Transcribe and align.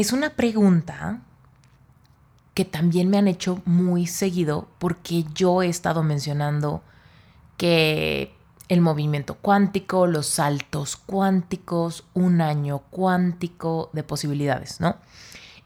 es 0.00 0.12
una 0.12 0.30
pregunta 0.30 1.20
que 2.54 2.64
también 2.64 3.08
me 3.08 3.18
han 3.18 3.28
hecho 3.28 3.62
muy 3.64 4.06
seguido 4.06 4.68
porque 4.78 5.24
yo 5.34 5.62
he 5.62 5.68
estado 5.68 6.02
mencionando 6.02 6.82
que 7.56 8.34
el 8.68 8.80
movimiento 8.80 9.34
cuántico, 9.34 10.06
los 10.06 10.26
saltos 10.26 10.96
cuánticos, 10.96 12.04
un 12.14 12.40
año 12.40 12.80
cuántico 12.90 13.90
de 13.92 14.02
posibilidades, 14.02 14.80
¿no? 14.80 14.96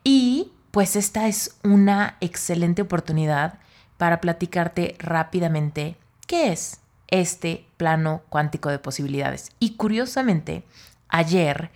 Y 0.05 0.53
pues 0.71 0.97
esta 0.97 1.29
es 1.29 1.57
una 1.65 2.17
excelente 2.21 2.83
oportunidad 2.83 3.59
para 3.99 4.21
platicarte 4.21 4.97
rápidamente 4.99 5.97
qué 6.27 6.53
es 6.53 6.81
este 7.09 7.67
plano 7.77 8.23
cuántico 8.29 8.71
de 8.71 8.79
posibilidades. 8.79 9.51
Y 9.59 9.77
curiosamente, 9.77 10.65
ayer 11.09 11.71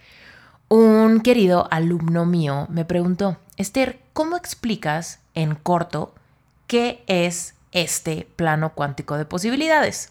un 0.69 1.20
querido 1.20 1.69
alumno 1.70 2.27
mío 2.27 2.66
me 2.70 2.84
preguntó, 2.84 3.38
Esther, 3.56 4.01
¿cómo 4.12 4.37
explicas 4.37 5.20
en 5.34 5.55
corto 5.55 6.14
qué 6.67 7.05
es 7.06 7.55
este 7.72 8.28
plano 8.36 8.72
cuántico 8.75 9.17
de 9.17 9.25
posibilidades? 9.25 10.11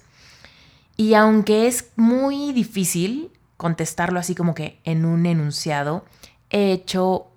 Y 0.98 1.14
aunque 1.14 1.67
es 1.67 1.92
muy 1.95 2.53
difícil 2.53 3.31
contestarlo 3.58 4.20
así 4.20 4.36
como 4.36 4.56
que 4.56 4.80
en 4.83 5.06
un 5.06 5.26
enunciado, 5.26 6.06
he 6.50 6.72
hecho 6.72 7.28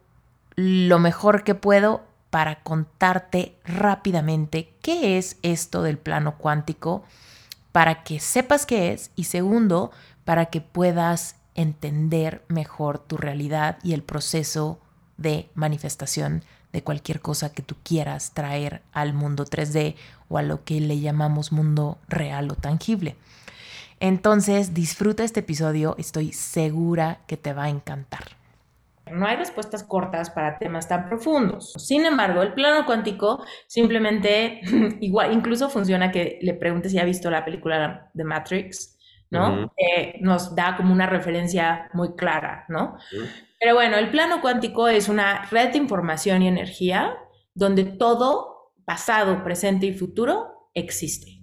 lo 0.54 0.98
mejor 0.98 1.44
que 1.44 1.54
puedo 1.54 2.02
para 2.30 2.62
contarte 2.62 3.56
rápidamente 3.64 4.74
qué 4.82 5.18
es 5.18 5.38
esto 5.42 5.82
del 5.82 5.98
plano 5.98 6.36
cuántico 6.36 7.04
para 7.72 8.02
que 8.02 8.20
sepas 8.20 8.66
qué 8.66 8.92
es 8.92 9.10
y 9.14 9.24
segundo, 9.24 9.92
para 10.24 10.46
que 10.46 10.60
puedas 10.60 11.36
entender 11.58 12.42
mejor 12.48 12.98
tu 12.98 13.16
realidad 13.16 13.78
y 13.82 13.92
el 13.92 14.02
proceso 14.02 14.78
de 15.16 15.50
manifestación 15.54 16.44
de 16.72 16.82
cualquier 16.82 17.20
cosa 17.20 17.52
que 17.52 17.62
tú 17.62 17.74
quieras 17.82 18.32
traer 18.32 18.82
al 18.92 19.12
mundo 19.12 19.44
3D 19.44 19.96
o 20.28 20.38
a 20.38 20.42
lo 20.42 20.64
que 20.64 20.80
le 20.80 21.00
llamamos 21.00 21.50
mundo 21.50 21.98
real 22.08 22.50
o 22.50 22.54
tangible. 22.54 23.16
Entonces, 23.98 24.74
disfruta 24.74 25.24
este 25.24 25.40
episodio, 25.40 25.96
estoy 25.98 26.32
segura 26.32 27.18
que 27.26 27.36
te 27.36 27.52
va 27.52 27.64
a 27.64 27.68
encantar. 27.70 28.38
No 29.10 29.26
hay 29.26 29.36
respuestas 29.36 29.82
cortas 29.82 30.30
para 30.30 30.58
temas 30.58 30.86
tan 30.86 31.08
profundos. 31.08 31.72
Sin 31.78 32.04
embargo, 32.04 32.42
el 32.42 32.52
plano 32.52 32.86
cuántico 32.86 33.42
simplemente, 33.66 34.60
igual, 35.00 35.32
incluso 35.32 35.70
funciona 35.70 36.12
que 36.12 36.38
le 36.42 36.54
preguntes 36.54 36.92
si 36.92 36.98
ha 36.98 37.04
visto 37.04 37.30
la 37.30 37.44
película 37.44 38.10
de 38.12 38.24
Matrix, 38.24 38.97
¿no? 39.30 39.72
nos 40.20 40.54
da 40.54 40.76
como 40.76 40.92
una 40.92 41.06
referencia 41.06 41.90
muy 41.92 42.14
clara, 42.14 42.64
¿no? 42.68 42.96
Pero 43.60 43.74
bueno, 43.74 43.96
el 43.96 44.10
plano 44.10 44.40
cuántico 44.40 44.88
es 44.88 45.08
una 45.08 45.44
red 45.50 45.72
de 45.72 45.78
información 45.78 46.42
y 46.42 46.48
energía 46.48 47.16
donde 47.54 47.84
todo, 47.84 48.72
pasado, 48.84 49.42
presente 49.42 49.86
y 49.86 49.92
futuro, 49.92 50.70
existe. 50.74 51.42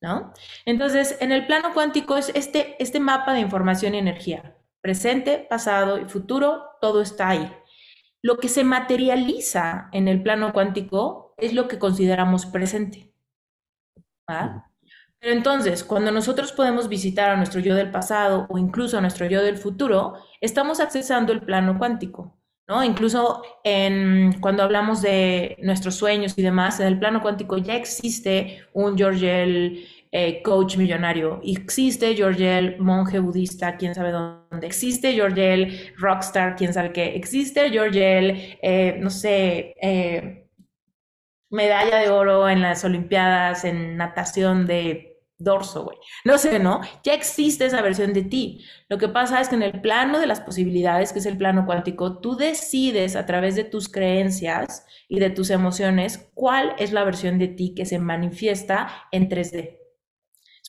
¿No? 0.00 0.32
Entonces, 0.66 1.16
en 1.20 1.32
el 1.32 1.46
plano 1.46 1.72
cuántico 1.72 2.16
es 2.16 2.30
este, 2.34 2.76
este 2.78 3.00
mapa 3.00 3.32
de 3.32 3.40
información 3.40 3.94
y 3.94 3.98
energía 3.98 4.54
presente, 4.84 5.46
pasado 5.48 5.98
y 5.98 6.04
futuro, 6.04 6.62
todo 6.82 7.00
está 7.00 7.30
ahí. 7.30 7.50
Lo 8.20 8.36
que 8.36 8.48
se 8.48 8.64
materializa 8.64 9.88
en 9.92 10.08
el 10.08 10.22
plano 10.22 10.52
cuántico 10.52 11.34
es 11.38 11.54
lo 11.54 11.68
que 11.68 11.78
consideramos 11.78 12.44
presente. 12.44 13.10
Pero 15.24 15.36
entonces, 15.36 15.82
cuando 15.84 16.12
nosotros 16.12 16.52
podemos 16.52 16.86
visitar 16.86 17.30
a 17.30 17.36
nuestro 17.38 17.58
yo 17.58 17.74
del 17.74 17.90
pasado 17.90 18.46
o 18.50 18.58
incluso 18.58 18.98
a 18.98 19.00
nuestro 19.00 19.24
yo 19.24 19.42
del 19.42 19.56
futuro, 19.56 20.16
estamos 20.42 20.80
accesando 20.80 21.32
el 21.32 21.40
plano 21.40 21.78
cuántico. 21.78 22.36
¿no? 22.68 22.84
Incluso 22.84 23.42
en, 23.64 24.38
cuando 24.40 24.62
hablamos 24.62 25.00
de 25.00 25.56
nuestros 25.62 25.94
sueños 25.94 26.34
y 26.36 26.42
demás, 26.42 26.78
en 26.78 26.88
el 26.88 26.98
plano 26.98 27.22
cuántico 27.22 27.56
ya 27.56 27.74
existe 27.74 28.66
un 28.74 28.98
George 28.98 29.86
eh, 30.12 30.42
coach 30.42 30.76
millonario. 30.76 31.40
Existe 31.42 32.14
Georgel, 32.14 32.76
monje 32.78 33.18
budista, 33.18 33.78
quién 33.78 33.94
sabe 33.94 34.10
dónde. 34.10 34.66
Existe 34.66 35.14
Georgel, 35.14 35.94
rockstar, 35.96 36.54
quién 36.54 36.74
sabe 36.74 36.92
qué. 36.92 37.16
Existe 37.16 37.70
Georgel, 37.70 38.58
eh, 38.60 38.98
no 39.00 39.08
sé, 39.08 39.74
eh, 39.80 40.50
medalla 41.48 41.96
de 41.96 42.10
oro 42.10 42.46
en 42.46 42.60
las 42.60 42.84
Olimpiadas 42.84 43.64
en 43.64 43.96
natación 43.96 44.66
de 44.66 45.13
dorso, 45.44 45.84
güey. 45.84 45.98
No 46.24 46.38
sé, 46.38 46.58
¿no? 46.58 46.80
Ya 47.04 47.14
existe 47.14 47.66
esa 47.66 47.82
versión 47.82 48.12
de 48.12 48.22
ti. 48.22 48.64
Lo 48.88 48.98
que 48.98 49.08
pasa 49.08 49.40
es 49.40 49.48
que 49.48 49.54
en 49.54 49.62
el 49.62 49.80
plano 49.80 50.18
de 50.18 50.26
las 50.26 50.40
posibilidades, 50.40 51.12
que 51.12 51.20
es 51.20 51.26
el 51.26 51.38
plano 51.38 51.66
cuántico, 51.66 52.18
tú 52.20 52.36
decides 52.36 53.14
a 53.14 53.26
través 53.26 53.54
de 53.54 53.64
tus 53.64 53.88
creencias 53.88 54.86
y 55.08 55.20
de 55.20 55.30
tus 55.30 55.50
emociones 55.50 56.30
cuál 56.34 56.74
es 56.78 56.92
la 56.92 57.04
versión 57.04 57.38
de 57.38 57.48
ti 57.48 57.74
que 57.74 57.86
se 57.86 57.98
manifiesta 57.98 58.88
en 59.12 59.28
3D 59.28 59.84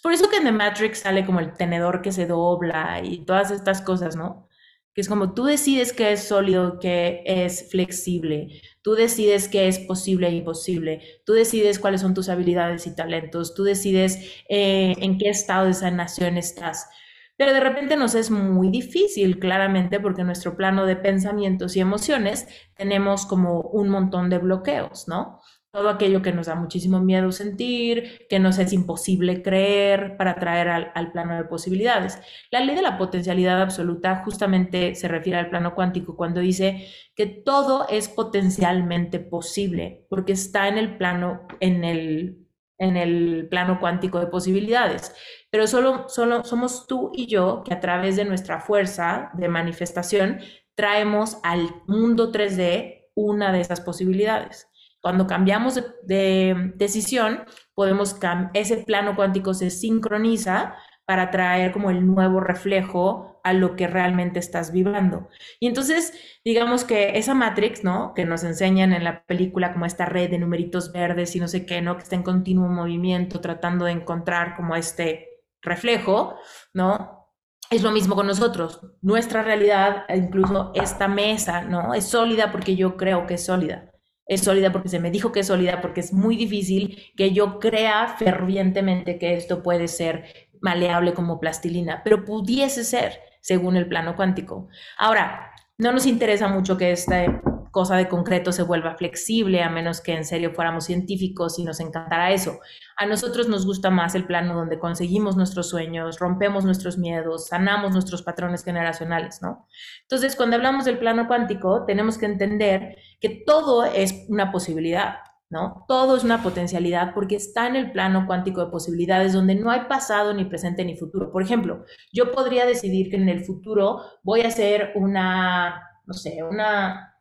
por 0.06 0.14
eso 0.14 0.30
que 0.30 0.38
en 0.38 0.44
The 0.44 0.52
Matrix 0.52 1.00
sale 1.00 1.26
como 1.26 1.40
el 1.40 1.54
tenedor 1.54 2.04
que 2.04 2.12
se 2.12 2.28
dobla 2.28 3.02
y 3.04 3.26
todas 3.26 3.50
estas 3.50 3.82
cosas, 3.82 4.16
¿no? 4.16 4.48
Que 4.94 5.02
es 5.02 5.10
como 5.10 5.34
tú 5.34 5.46
decides 5.46 5.94
qué 5.94 6.12
es 6.12 6.28
sólido, 6.28 6.78
qué 6.80 7.24
es 7.26 7.72
flexible, 7.72 8.62
tú 8.86 8.94
decides 8.94 9.50
qué 9.50 9.68
es 9.68 9.80
posible 9.80 10.28
e 10.28 10.34
imposible, 10.34 11.02
tú 11.26 11.34
decides 11.34 11.80
cuáles 11.80 12.02
son 12.02 12.14
tus 12.14 12.30
habilidades 12.30 12.86
y 12.86 12.96
talentos, 12.96 13.56
tú 13.56 13.64
decides 13.64 14.20
eh, 14.48 14.94
en 15.00 15.18
qué 15.18 15.30
estado 15.30 15.66
de 15.66 15.74
sanación 15.74 16.38
estás. 16.38 16.88
Pero 17.36 17.52
de 17.52 17.62
repente 17.62 17.98
nos 17.98 18.14
es 18.14 18.30
muy 18.30 18.70
difícil, 18.70 19.40
claramente, 19.40 20.00
porque 20.00 20.22
en 20.22 20.28
nuestro 20.28 20.56
plano 20.56 20.86
de 20.86 20.98
pensamientos 20.98 21.76
y 21.76 21.80
emociones 21.80 22.48
tenemos 22.76 23.26
como 23.26 23.62
un 23.62 23.90
montón 23.90 24.30
de 24.30 24.38
bloqueos, 24.38 25.08
¿no? 25.08 25.42
Todo 25.76 25.90
aquello 25.90 26.22
que 26.22 26.32
nos 26.32 26.48
da 26.48 26.56
muchísimo 26.56 27.02
miedo 27.02 27.34
sentir, 27.34 28.26
que 28.30 28.40
nos 28.40 28.58
es 28.60 28.72
imposible 28.72 29.42
creer 29.42 30.16
para 30.16 30.36
traer 30.36 30.70
al, 30.70 31.12
plano 31.12 31.36
de 31.36 31.44
posibilidades. 31.44 32.18
La 32.50 32.62
ley 32.62 32.76
de 32.76 32.82
la 32.82 32.98
potencialidad 32.98 33.62
absoluta 33.62 34.24
justamente 34.24 34.96
se 34.96 35.10
refiere 35.10 35.38
al 35.38 35.50
plano 35.50 35.76
cuántico 35.76 36.16
cuando 36.16 36.40
dice 36.40 36.88
que 37.14 37.26
todo 37.26 37.88
es 37.90 38.08
potencialmente 38.08 39.20
posible, 39.20 40.06
porque 40.10 40.32
está 40.32 40.70
en 40.70 40.78
el 40.78 40.96
plano, 40.96 41.46
en 41.60 41.84
el, 41.84 42.48
en 42.78 42.96
el 42.96 43.50
plano 43.50 43.82
cuántico 43.82 44.22
de 44.22 44.28
posibilidades. 44.28 45.14
Pero 45.52 45.68
solo, 45.68 46.08
solo 46.08 46.46
somos 46.46 46.88
tú 46.88 47.12
y 47.14 47.28
yo 47.28 47.64
que 47.66 47.74
a 47.74 47.82
través 47.82 48.16
de 48.16 48.24
nuestra 48.24 48.62
fuerza 48.62 49.30
de 49.34 49.50
manifestación 49.50 50.40
traemos 50.74 51.38
al 51.44 51.68
mundo 51.86 52.32
3D 52.32 53.10
una 53.14 53.52
de 53.52 53.60
esas 53.60 53.82
posibilidades. 53.82 54.70
Cuando 55.06 55.28
cambiamos 55.28 55.80
de, 56.02 56.74
decisión, 56.78 57.46
podemos 57.76 58.18
ese 58.56 58.78
plano 58.78 59.16
cuántico 59.16 59.54
se 59.54 59.70
sincroniza 59.70 60.78
para 61.06 61.30
traer 61.30 61.72
como 61.72 61.92
el 61.92 62.08
nuevo 62.08 62.40
reflejo 62.40 63.40
a 63.44 63.54
lo 63.54 63.76
que 63.76 63.86
realmente 63.86 64.40
estás 64.40 64.72
vibrando. 64.72 65.30
Y 65.60 65.68
entonces, 65.68 66.12
digamos 66.44 66.86
que 66.86 67.20
esa 67.20 67.36
Matrix, 67.36 67.84
¿no? 67.84 68.16
Que 68.16 68.26
nos 68.26 68.44
enseñan 68.44 68.94
en 68.94 69.04
la 69.04 69.24
película 69.26 69.74
como 69.74 69.86
esta 69.86 70.08
red 70.08 70.32
de 70.32 70.40
numeritos 70.40 70.92
verdes 70.92 71.36
y 71.36 71.40
no 71.40 71.48
sé 71.48 71.68
qué, 71.68 71.84
¿no? 71.84 71.98
Que 71.98 72.02
está 72.02 72.16
en 72.16 72.24
continuo 72.24 72.68
movimiento 72.68 73.42
tratando 73.42 73.86
de 73.86 73.92
encontrar 73.92 74.56
como 74.56 74.76
este 74.76 75.44
reflejo, 75.62 76.34
¿no? 76.74 77.30
Es 77.70 77.84
lo 77.84 77.92
mismo 77.92 78.16
con 78.16 78.26
nosotros. 78.26 78.82
Nuestra 79.04 79.44
realidad, 79.44 80.06
incluso 80.10 80.72
esta 80.74 81.08
mesa, 81.08 81.62
¿no? 81.62 81.94
Es 81.94 82.06
sólida 82.06 82.52
porque 82.52 82.76
yo 82.76 82.98
creo 82.98 83.28
que 83.28 83.36
es 83.36 83.46
sólida 83.46 83.92
es 84.28 84.42
sólida 84.42 84.72
porque 84.72 84.90
se 84.90 85.00
me 85.00 85.12
dijo 85.12 85.32
que 85.32 85.42
es 85.42 85.48
sólida, 85.48 85.82
porque 85.82 86.02
es 86.02 86.14
muy 86.14 86.36
difícil 86.36 87.12
que 87.16 87.32
yo 87.32 87.60
crea 87.60 88.16
fervientemente 88.18 89.20
que 89.20 89.36
esto 89.36 89.62
puede 89.62 89.88
ser 89.88 90.26
maleable 90.62 91.14
como 91.14 91.40
plastilina, 91.40 92.02
pero 92.04 92.26
pudiese 92.26 92.84
ser 92.84 93.20
según 93.42 93.78
el 93.78 93.88
plano 93.88 94.16
cuántico. 94.16 94.68
Ahora, 94.98 95.52
no 95.78 95.92
nos 95.92 96.06
interesa 96.06 96.48
mucho 96.48 96.78
que 96.78 96.92
este 96.92 97.40
cosa 97.76 97.98
de 97.98 98.08
concreto 98.08 98.54
se 98.54 98.64
vuelva 98.64 98.96
flexible, 98.96 99.62
a 99.62 99.70
menos 99.70 100.00
que 100.00 100.14
en 100.14 100.24
serio 100.24 100.54
fuéramos 100.54 100.86
científicos 100.86 101.60
y 101.60 101.66
nos 101.66 101.82
encantara 101.82 102.32
eso. 102.32 102.60
A 102.96 103.06
nosotros 103.06 103.50
nos 103.50 103.66
gusta 103.66 103.90
más 103.90 104.16
el 104.16 104.24
plano 104.24 104.56
donde 104.56 104.80
conseguimos 104.80 105.36
nuestros 105.36 105.68
sueños, 105.68 106.18
rompemos 106.18 106.64
nuestros 106.64 106.98
miedos, 106.98 107.48
sanamos 107.48 107.92
nuestros 107.92 108.22
patrones 108.22 108.64
generacionales, 108.64 109.42
¿no? 109.42 109.68
Entonces, 110.04 110.38
cuando 110.38 110.56
hablamos 110.56 110.86
del 110.86 111.00
plano 111.00 111.28
cuántico, 111.28 111.84
tenemos 111.86 112.18
que 112.18 112.28
entender 112.28 112.96
que 113.20 113.44
todo 113.46 113.84
es 113.84 114.26
una 114.30 114.54
posibilidad. 114.54 115.16
¿no? 115.50 115.86
Todo 115.88 116.16
es 116.16 116.24
una 116.24 116.42
potencialidad 116.42 117.14
porque 117.14 117.36
está 117.36 117.68
en 117.68 117.76
el 117.76 117.92
plano 117.92 118.26
cuántico 118.26 118.66
de 118.66 118.72
posibilidades 118.72 119.34
donde 119.34 119.56
no 119.56 119.70
hay 119.70 119.82
pasado, 119.82 120.34
ni 120.34 120.46
presente, 120.46 120.84
ni 120.84 120.96
futuro. 120.96 121.30
Por 121.32 121.44
ejemplo, 121.44 121.84
yo 122.12 122.32
podría 122.32 122.66
decidir 122.66 123.10
que 123.10 123.18
en 123.18 123.30
el 123.30 123.44
futuro 123.46 124.02
voy 124.24 124.42
a 124.42 124.48
hacer 124.48 124.94
una, 124.96 126.02
no 126.06 126.14
sé, 126.14 126.42
una, 126.42 127.15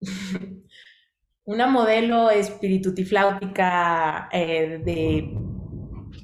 una 1.44 1.66
modelo 1.66 2.30
espiritutifláutica 2.30 4.28
eh, 4.32 4.80
de 4.84 5.32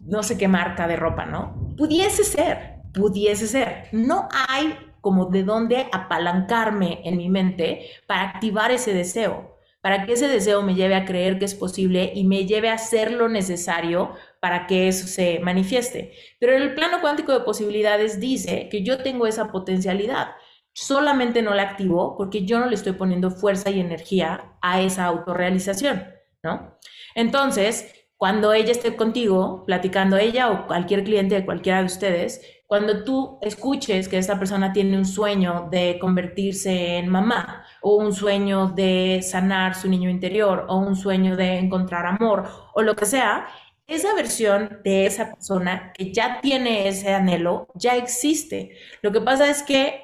no 0.04 0.22
sé 0.22 0.36
qué 0.36 0.48
marca 0.48 0.88
de 0.88 0.96
ropa, 0.96 1.26
¿no? 1.26 1.74
Pudiese 1.76 2.24
ser, 2.24 2.80
pudiese 2.92 3.46
ser. 3.46 3.88
No 3.92 4.28
hay 4.48 4.76
como 5.00 5.26
de 5.26 5.44
dónde 5.44 5.86
apalancarme 5.92 7.00
en 7.04 7.16
mi 7.16 7.28
mente 7.28 7.86
para 8.06 8.22
activar 8.22 8.70
ese 8.70 8.92
deseo 8.94 9.52
para 9.82 10.06
que 10.06 10.12
ese 10.12 10.28
deseo 10.28 10.62
me 10.62 10.76
lleve 10.76 10.94
a 10.94 11.04
creer 11.04 11.38
que 11.38 11.44
es 11.44 11.56
posible 11.56 12.12
y 12.14 12.24
me 12.24 12.46
lleve 12.46 12.70
a 12.70 12.74
hacer 12.74 13.12
lo 13.12 13.28
necesario 13.28 14.14
para 14.40 14.66
que 14.69 14.86
eso 14.88 15.08
se 15.08 15.40
manifieste. 15.40 16.12
Pero 16.38 16.54
el 16.56 16.74
plano 16.74 17.00
cuántico 17.00 17.32
de 17.32 17.40
posibilidades 17.40 18.20
dice 18.20 18.69
que 18.70 18.84
yo 18.84 19.02
tengo 19.02 19.26
esa 19.26 19.50
potencialidad, 19.50 20.36
solamente 20.72 21.42
no 21.42 21.54
la 21.54 21.62
activo 21.62 22.16
porque 22.16 22.44
yo 22.44 22.58
no 22.58 22.66
le 22.66 22.74
estoy 22.74 22.92
poniendo 22.92 23.30
fuerza 23.30 23.70
y 23.70 23.80
energía 23.80 24.54
a 24.60 24.80
esa 24.80 25.04
autorrealización, 25.06 26.04
¿no? 26.42 26.78
Entonces, 27.14 27.92
cuando 28.16 28.52
ella 28.52 28.70
esté 28.70 28.94
contigo, 28.96 29.64
platicando 29.66 30.16
ella 30.16 30.50
o 30.50 30.66
cualquier 30.66 31.02
cliente 31.02 31.34
de 31.34 31.44
cualquiera 31.44 31.80
de 31.80 31.86
ustedes, 31.86 32.40
cuando 32.69 33.04
tú 33.04 33.38
escuches 33.42 34.08
que 34.08 34.16
esta 34.16 34.38
persona 34.38 34.72
tiene 34.72 34.96
un 34.96 35.04
sueño 35.04 35.69
de 35.70 35.98
convertirse 36.00 36.96
en 36.98 37.08
mamá 37.08 37.66
o 37.82 37.96
un 37.96 38.14
sueño 38.14 38.69
de 38.69 39.20
sanar 39.22 39.74
su 39.74 39.88
niño 39.88 40.08
interior 40.08 40.66
o 40.69 40.78
un 40.78 40.96
sueño 40.96 41.36
de 41.36 41.58
encontrar 41.58 42.06
amor 42.06 42.48
o 42.74 42.80
lo 42.80 42.96
que 42.96 43.04
sea, 43.04 43.46
esa 43.86 44.14
versión 44.14 44.80
de 44.84 45.04
esa 45.04 45.34
persona 45.34 45.92
que 45.92 46.12
ya 46.12 46.40
tiene 46.40 46.88
ese 46.88 47.12
anhelo 47.12 47.69
ya 47.74 47.96
existe. 47.96 48.76
Lo 49.02 49.12
que 49.12 49.20
pasa 49.20 49.50
es 49.50 49.62
que 49.62 50.01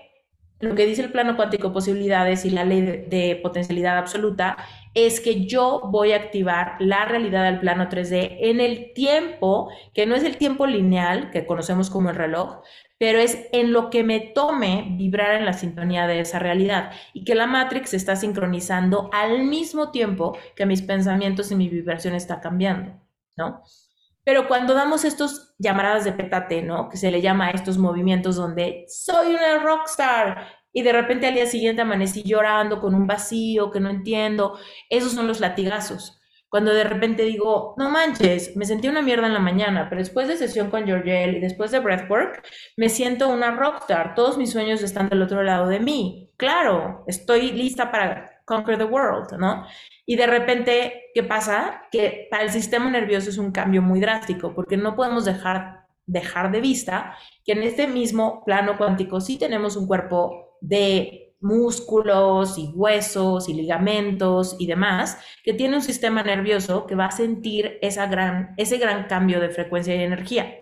lo 0.60 0.74
que 0.74 0.86
dice 0.86 1.02
el 1.02 1.12
plano 1.12 1.36
cuántico 1.36 1.72
posibilidades 1.72 2.44
y 2.44 2.50
la 2.50 2.64
ley 2.64 2.80
de, 2.82 3.38
potencialidad 3.42 3.96
absoluta 3.96 4.56
es 4.92 5.20
que 5.20 5.46
yo 5.46 5.82
voy 5.84 6.12
a 6.12 6.16
activar 6.16 6.76
la 6.80 7.04
realidad 7.04 7.44
del 7.44 7.60
plano 7.60 7.88
3D 7.88 8.38
en 8.40 8.60
el 8.60 8.92
tiempo, 8.92 9.70
que 9.94 10.06
no 10.06 10.16
es 10.16 10.24
el 10.24 10.36
tiempo 10.36 10.66
lineal 10.66 11.30
que 11.30 11.46
conocemos 11.46 11.90
como 11.90 12.10
el 12.10 12.16
reloj, 12.16 12.62
pero 12.98 13.20
es 13.20 13.46
en 13.52 13.72
lo 13.72 13.90
que 13.90 14.02
me 14.02 14.18
tome 14.18 14.86
vibrar 14.98 15.36
en 15.36 15.44
la 15.44 15.52
sintonía 15.52 16.08
de 16.08 16.20
esa 16.20 16.40
realidad 16.40 16.90
y 17.12 17.24
que 17.24 17.36
la 17.36 17.46
Matrix 17.46 17.94
está 17.94 18.16
sincronizando 18.16 19.10
al 19.12 19.44
mismo 19.44 19.92
tiempo 19.92 20.36
que 20.56 20.66
mis 20.66 20.82
pensamientos 20.82 21.52
y 21.52 21.54
mi 21.54 21.68
vibración 21.68 22.14
está 22.14 22.40
cambiando, 22.40 23.00
¿no? 23.36 23.62
Pero 24.28 24.46
cuando 24.46 24.74
damos 24.74 25.06
estos 25.06 25.54
llamaradas 25.58 26.04
de 26.04 26.12
pétate, 26.12 26.60
¿no? 26.60 26.90
Que 26.90 26.98
se 26.98 27.10
le 27.10 27.22
llama 27.22 27.46
a 27.46 27.50
estos 27.52 27.78
movimientos 27.78 28.36
donde 28.36 28.84
soy 28.86 29.28
una 29.28 29.58
rockstar 29.60 30.48
y 30.70 30.82
de 30.82 30.92
repente 30.92 31.26
al 31.26 31.32
día 31.32 31.46
siguiente 31.46 31.80
amanecí 31.80 32.22
llorando 32.24 32.78
con 32.78 32.94
un 32.94 33.06
vacío 33.06 33.70
que 33.70 33.80
no 33.80 33.88
entiendo, 33.88 34.58
esos 34.90 35.12
son 35.12 35.28
los 35.28 35.40
latigazos. 35.40 36.20
Cuando 36.50 36.74
de 36.74 36.84
repente 36.84 37.22
digo, 37.22 37.74
no 37.78 37.88
manches, 37.88 38.54
me 38.54 38.66
sentí 38.66 38.86
una 38.88 39.00
mierda 39.00 39.28
en 39.28 39.32
la 39.32 39.40
mañana, 39.40 39.86
pero 39.88 40.02
después 40.02 40.28
de 40.28 40.36
sesión 40.36 40.68
con 40.68 40.84
Georgelle 40.84 41.38
y 41.38 41.40
después 41.40 41.70
de 41.70 41.80
breathwork, 41.80 42.46
me 42.76 42.90
siento 42.90 43.30
una 43.30 43.52
rockstar. 43.52 44.14
Todos 44.14 44.36
mis 44.36 44.52
sueños 44.52 44.82
están 44.82 45.08
del 45.08 45.22
otro 45.22 45.42
lado 45.42 45.68
de 45.68 45.80
mí. 45.80 46.30
Claro, 46.36 47.02
estoy 47.06 47.52
lista 47.52 47.90
para 47.90 48.42
conquer 48.44 48.76
the 48.76 48.84
world, 48.84 49.32
¿no? 49.38 49.64
Y 50.10 50.16
de 50.16 50.26
repente, 50.26 51.10
¿qué 51.12 51.22
pasa? 51.22 51.82
Que 51.92 52.28
para 52.30 52.42
el 52.42 52.50
sistema 52.50 52.88
nervioso 52.88 53.28
es 53.28 53.36
un 53.36 53.52
cambio 53.52 53.82
muy 53.82 54.00
drástico, 54.00 54.54
porque 54.54 54.78
no 54.78 54.96
podemos 54.96 55.26
dejar, 55.26 55.84
dejar 56.06 56.50
de 56.50 56.62
vista 56.62 57.14
que 57.44 57.52
en 57.52 57.62
este 57.62 57.86
mismo 57.86 58.42
plano 58.46 58.78
cuántico 58.78 59.20
sí 59.20 59.36
tenemos 59.36 59.76
un 59.76 59.86
cuerpo 59.86 60.56
de 60.62 61.34
músculos 61.40 62.56
y 62.56 62.72
huesos 62.74 63.50
y 63.50 63.52
ligamentos 63.52 64.56
y 64.58 64.66
demás, 64.66 65.18
que 65.44 65.52
tiene 65.52 65.76
un 65.76 65.82
sistema 65.82 66.22
nervioso 66.22 66.86
que 66.86 66.94
va 66.94 67.04
a 67.04 67.10
sentir 67.10 67.78
esa 67.82 68.06
gran, 68.06 68.54
ese 68.56 68.78
gran 68.78 69.08
cambio 69.08 69.40
de 69.40 69.50
frecuencia 69.50 69.94
y 69.94 70.02
energía. 70.02 70.58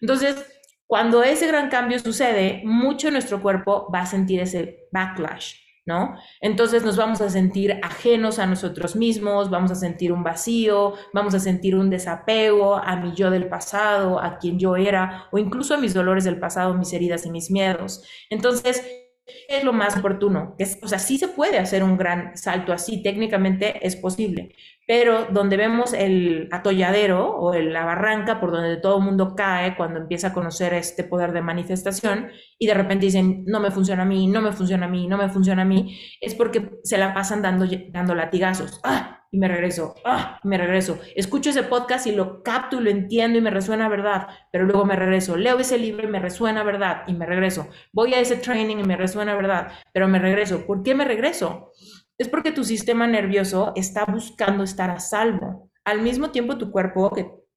Entonces, 0.00 0.44
cuando 0.88 1.22
ese 1.22 1.46
gran 1.46 1.68
cambio 1.68 2.00
sucede, 2.00 2.62
mucho 2.64 3.12
nuestro 3.12 3.40
cuerpo 3.40 3.88
va 3.94 4.00
a 4.00 4.06
sentir 4.06 4.40
ese 4.40 4.88
backlash, 4.90 5.54
¿no? 5.88 6.16
Entonces 6.42 6.84
nos 6.84 6.98
vamos 6.98 7.22
a 7.22 7.30
sentir 7.30 7.80
ajenos 7.82 8.38
a 8.38 8.46
nosotros 8.46 8.94
mismos, 8.94 9.48
vamos 9.48 9.70
a 9.70 9.74
sentir 9.74 10.12
un 10.12 10.22
vacío, 10.22 10.92
vamos 11.14 11.34
a 11.34 11.40
sentir 11.40 11.74
un 11.74 11.88
desapego 11.88 12.76
a 12.76 12.94
mi 12.96 13.14
yo 13.14 13.30
del 13.30 13.48
pasado, 13.48 14.20
a 14.20 14.38
quien 14.38 14.58
yo 14.58 14.76
era, 14.76 15.24
o 15.32 15.38
incluso 15.38 15.74
a 15.74 15.78
mis 15.78 15.94
dolores 15.94 16.24
del 16.24 16.38
pasado, 16.38 16.74
mis 16.74 16.92
heridas 16.92 17.24
y 17.24 17.30
mis 17.30 17.50
miedos. 17.50 18.04
Entonces, 18.28 19.07
es 19.48 19.64
lo 19.64 19.72
más 19.72 19.96
oportuno. 19.96 20.54
Es, 20.58 20.78
o 20.82 20.88
sea, 20.88 20.98
sí 20.98 21.18
se 21.18 21.28
puede 21.28 21.58
hacer 21.58 21.82
un 21.82 21.96
gran 21.96 22.36
salto 22.36 22.72
así, 22.72 23.02
técnicamente 23.02 23.86
es 23.86 23.96
posible, 23.96 24.54
pero 24.86 25.26
donde 25.26 25.56
vemos 25.56 25.92
el 25.92 26.48
atolladero 26.50 27.36
o 27.36 27.54
la 27.54 27.84
barranca 27.84 28.40
por 28.40 28.52
donde 28.52 28.76
todo 28.78 28.98
el 28.98 29.04
mundo 29.04 29.34
cae 29.36 29.76
cuando 29.76 30.00
empieza 30.00 30.28
a 30.28 30.32
conocer 30.32 30.74
este 30.74 31.04
poder 31.04 31.32
de 31.32 31.42
manifestación 31.42 32.28
y 32.58 32.66
de 32.66 32.74
repente 32.74 33.06
dicen, 33.06 33.44
no 33.46 33.60
me 33.60 33.70
funciona 33.70 34.02
a 34.02 34.06
mí, 34.06 34.26
no 34.26 34.40
me 34.40 34.52
funciona 34.52 34.86
a 34.86 34.88
mí, 34.88 35.06
no 35.06 35.18
me 35.18 35.28
funciona 35.28 35.62
a 35.62 35.64
mí, 35.66 35.98
es 36.20 36.34
porque 36.34 36.70
se 36.84 36.98
la 36.98 37.14
pasan 37.14 37.42
dando, 37.42 37.66
dando 37.90 38.14
latigazos. 38.14 38.80
¡Ah! 38.84 39.17
Y 39.30 39.38
me 39.38 39.48
regreso, 39.48 39.94
ah, 40.04 40.40
me 40.42 40.56
regreso. 40.56 40.98
Escucho 41.14 41.50
ese 41.50 41.62
podcast 41.62 42.06
y 42.06 42.12
lo 42.12 42.42
capto 42.42 42.80
y 42.80 42.84
lo 42.84 42.90
entiendo 42.90 43.38
y 43.38 43.42
me 43.42 43.50
resuena 43.50 43.88
verdad, 43.88 44.28
pero 44.50 44.64
luego 44.64 44.84
me 44.84 44.96
regreso. 44.96 45.36
Leo 45.36 45.58
ese 45.58 45.78
libro 45.78 46.08
y 46.08 46.10
me 46.10 46.18
resuena 46.18 46.62
verdad 46.62 47.02
y 47.06 47.12
me 47.12 47.26
regreso. 47.26 47.68
Voy 47.92 48.14
a 48.14 48.20
ese 48.20 48.36
training 48.36 48.78
y 48.78 48.84
me 48.84 48.96
resuena 48.96 49.34
verdad, 49.34 49.72
pero 49.92 50.08
me 50.08 50.18
regreso. 50.18 50.66
¿Por 50.66 50.82
qué 50.82 50.94
me 50.94 51.04
regreso? 51.04 51.72
Es 52.16 52.28
porque 52.28 52.52
tu 52.52 52.64
sistema 52.64 53.06
nervioso 53.06 53.72
está 53.76 54.04
buscando 54.06 54.64
estar 54.64 54.90
a 54.90 54.98
salvo. 54.98 55.70
Al 55.84 56.02
mismo 56.02 56.30
tiempo 56.30 56.58
tu 56.58 56.70
cuerpo 56.70 57.10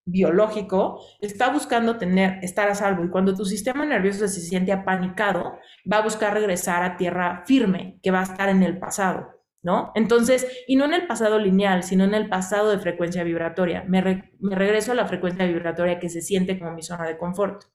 biológico 0.05 0.99
está 1.21 1.49
buscando 1.49 1.97
tener 1.97 2.43
estar 2.43 2.67
a 2.69 2.75
salvo 2.75 3.05
y 3.05 3.09
cuando 3.09 3.35
tu 3.35 3.45
sistema 3.45 3.85
nervioso 3.85 4.27
se 4.27 4.41
siente 4.41 4.71
apanicado, 4.71 5.57
va 5.91 5.97
a 5.97 6.03
buscar 6.03 6.33
regresar 6.33 6.83
a 6.83 6.97
tierra 6.97 7.43
firme, 7.45 7.99
que 8.03 8.11
va 8.11 8.19
a 8.19 8.23
estar 8.23 8.49
en 8.49 8.63
el 8.63 8.77
pasado. 8.77 9.40
¿No? 9.63 9.91
Entonces, 9.95 10.47
y 10.67 10.75
no 10.75 10.85
en 10.85 10.93
el 10.93 11.07
pasado 11.07 11.39
lineal, 11.39 11.83
sino 11.83 12.03
en 12.03 12.13
el 12.13 12.27
pasado 12.29 12.71
de 12.71 12.79
frecuencia 12.79 13.23
vibratoria. 13.23 13.83
Me, 13.87 14.01
regreso 14.01 14.91
a 14.91 14.95
la 14.95 15.07
frecuencia 15.07 15.45
vibratoria 15.45 15.99
que 15.99 16.09
se 16.09 16.21
siente 16.21 16.57
como 16.57 16.71
mi 16.71 16.81
zona 16.81 17.07
de 17.07 17.17
confort. 17.17 17.65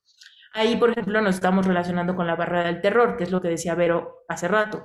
Ahí, 0.52 0.76
por 0.76 0.90
ejemplo, 0.90 1.20
nos 1.20 1.36
estamos 1.36 1.66
relacionando 1.66 2.16
con 2.16 2.26
la 2.26 2.34
barrera 2.36 2.66
del 2.66 2.80
terror, 2.80 3.16
que 3.16 3.24
es 3.24 3.30
lo 3.30 3.40
que 3.40 3.48
decía 3.48 3.74
Vero 3.74 4.24
hace 4.28 4.48
rato. 4.48 4.84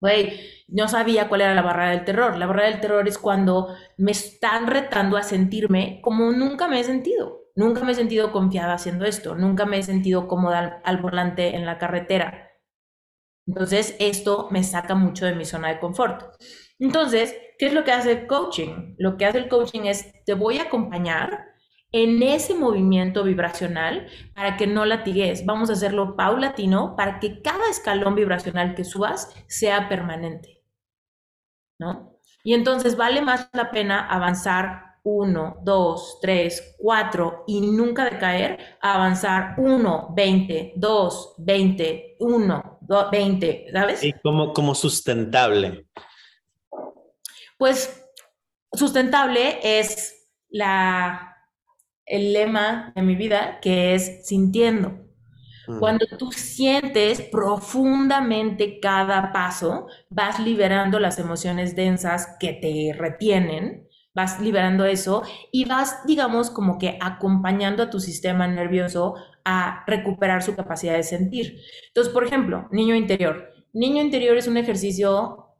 Güey, 0.00 0.40
no 0.68 0.86
sabía 0.86 1.28
cuál 1.28 1.40
era 1.40 1.54
la 1.54 1.62
barrera 1.62 1.90
del 1.90 2.04
terror. 2.04 2.36
La 2.36 2.46
barrera 2.46 2.70
del 2.70 2.80
terror 2.80 3.08
es 3.08 3.18
cuando 3.18 3.74
me 3.96 4.12
están 4.12 4.68
retando 4.68 5.16
a 5.16 5.24
sentirme 5.24 6.00
como 6.02 6.30
nunca 6.30 6.68
me 6.68 6.80
he 6.80 6.84
sentido. 6.84 7.40
Nunca 7.56 7.84
me 7.84 7.92
he 7.92 7.94
sentido 7.96 8.30
confiada 8.30 8.74
haciendo 8.74 9.04
esto. 9.04 9.34
Nunca 9.34 9.66
me 9.66 9.78
he 9.78 9.82
sentido 9.82 10.28
cómoda 10.28 10.80
al 10.84 10.98
volante 10.98 11.56
en 11.56 11.66
la 11.66 11.78
carretera 11.78 12.47
entonces, 13.48 13.96
esto 13.98 14.48
me 14.50 14.62
saca 14.62 14.94
mucho 14.94 15.24
de 15.24 15.34
mi 15.34 15.46
zona 15.46 15.68
de 15.68 15.80
confort. 15.80 16.34
Entonces, 16.78 17.34
¿qué 17.58 17.66
es 17.68 17.72
lo 17.72 17.82
que 17.82 17.92
hace 17.92 18.12
el 18.12 18.26
coaching? 18.26 18.94
Lo 18.98 19.16
que 19.16 19.24
hace 19.24 19.38
el 19.38 19.48
coaching 19.48 19.82
es, 19.84 20.12
te 20.26 20.34
voy 20.34 20.58
a 20.58 20.64
acompañar 20.64 21.46
en 21.90 22.22
ese 22.22 22.54
movimiento 22.54 23.24
vibracional 23.24 24.06
para 24.34 24.58
que 24.58 24.66
no 24.66 24.84
latigues. 24.84 25.46
Vamos 25.46 25.70
a 25.70 25.72
hacerlo 25.72 26.14
paulatino 26.14 26.94
para 26.94 27.20
que 27.20 27.40
cada 27.40 27.70
escalón 27.70 28.14
vibracional 28.14 28.74
que 28.74 28.84
subas 28.84 29.34
sea 29.48 29.88
permanente. 29.88 30.62
¿No? 31.78 32.18
Y 32.44 32.52
entonces 32.52 32.98
vale 32.98 33.22
más 33.22 33.48
la 33.54 33.70
pena 33.70 34.06
avanzar 34.08 34.88
1, 35.04 35.60
2, 35.62 36.18
3, 36.20 36.76
4 36.78 37.44
y 37.46 37.60
nunca 37.62 38.04
decaer, 38.04 38.58
avanzar 38.82 39.54
1, 39.56 40.12
20, 40.14 40.72
2, 40.76 41.34
20, 41.38 42.16
1, 42.20 42.77
20, 42.88 43.66
¿sabes? 43.72 44.02
Y 44.02 44.12
como, 44.12 44.52
como 44.52 44.74
sustentable. 44.74 45.86
Pues 47.58 48.04
sustentable 48.72 49.58
es 49.62 50.28
la, 50.48 51.36
el 52.06 52.32
lema 52.32 52.92
de 52.94 53.02
mi 53.02 53.14
vida 53.14 53.58
que 53.60 53.94
es 53.94 54.26
sintiendo. 54.26 55.08
Mm. 55.66 55.78
Cuando 55.78 56.06
tú 56.18 56.32
sientes 56.32 57.20
profundamente 57.20 58.80
cada 58.80 59.32
paso, 59.32 59.88
vas 60.08 60.38
liberando 60.40 60.98
las 60.98 61.18
emociones 61.18 61.76
densas 61.76 62.36
que 62.38 62.54
te 62.54 62.96
retienen, 62.96 63.87
vas 64.18 64.40
liberando 64.40 64.84
eso 64.84 65.22
y 65.52 65.64
vas, 65.64 66.04
digamos, 66.04 66.50
como 66.50 66.76
que 66.76 66.98
acompañando 67.00 67.84
a 67.84 67.90
tu 67.90 68.00
sistema 68.00 68.48
nervioso 68.48 69.14
a 69.44 69.84
recuperar 69.86 70.42
su 70.42 70.56
capacidad 70.56 70.94
de 70.94 71.04
sentir. 71.04 71.60
Entonces, 71.86 72.12
por 72.12 72.24
ejemplo, 72.24 72.66
niño 72.72 72.96
interior. 72.96 73.52
Niño 73.72 74.02
interior 74.02 74.36
es 74.36 74.48
un 74.48 74.56
ejercicio 74.56 75.54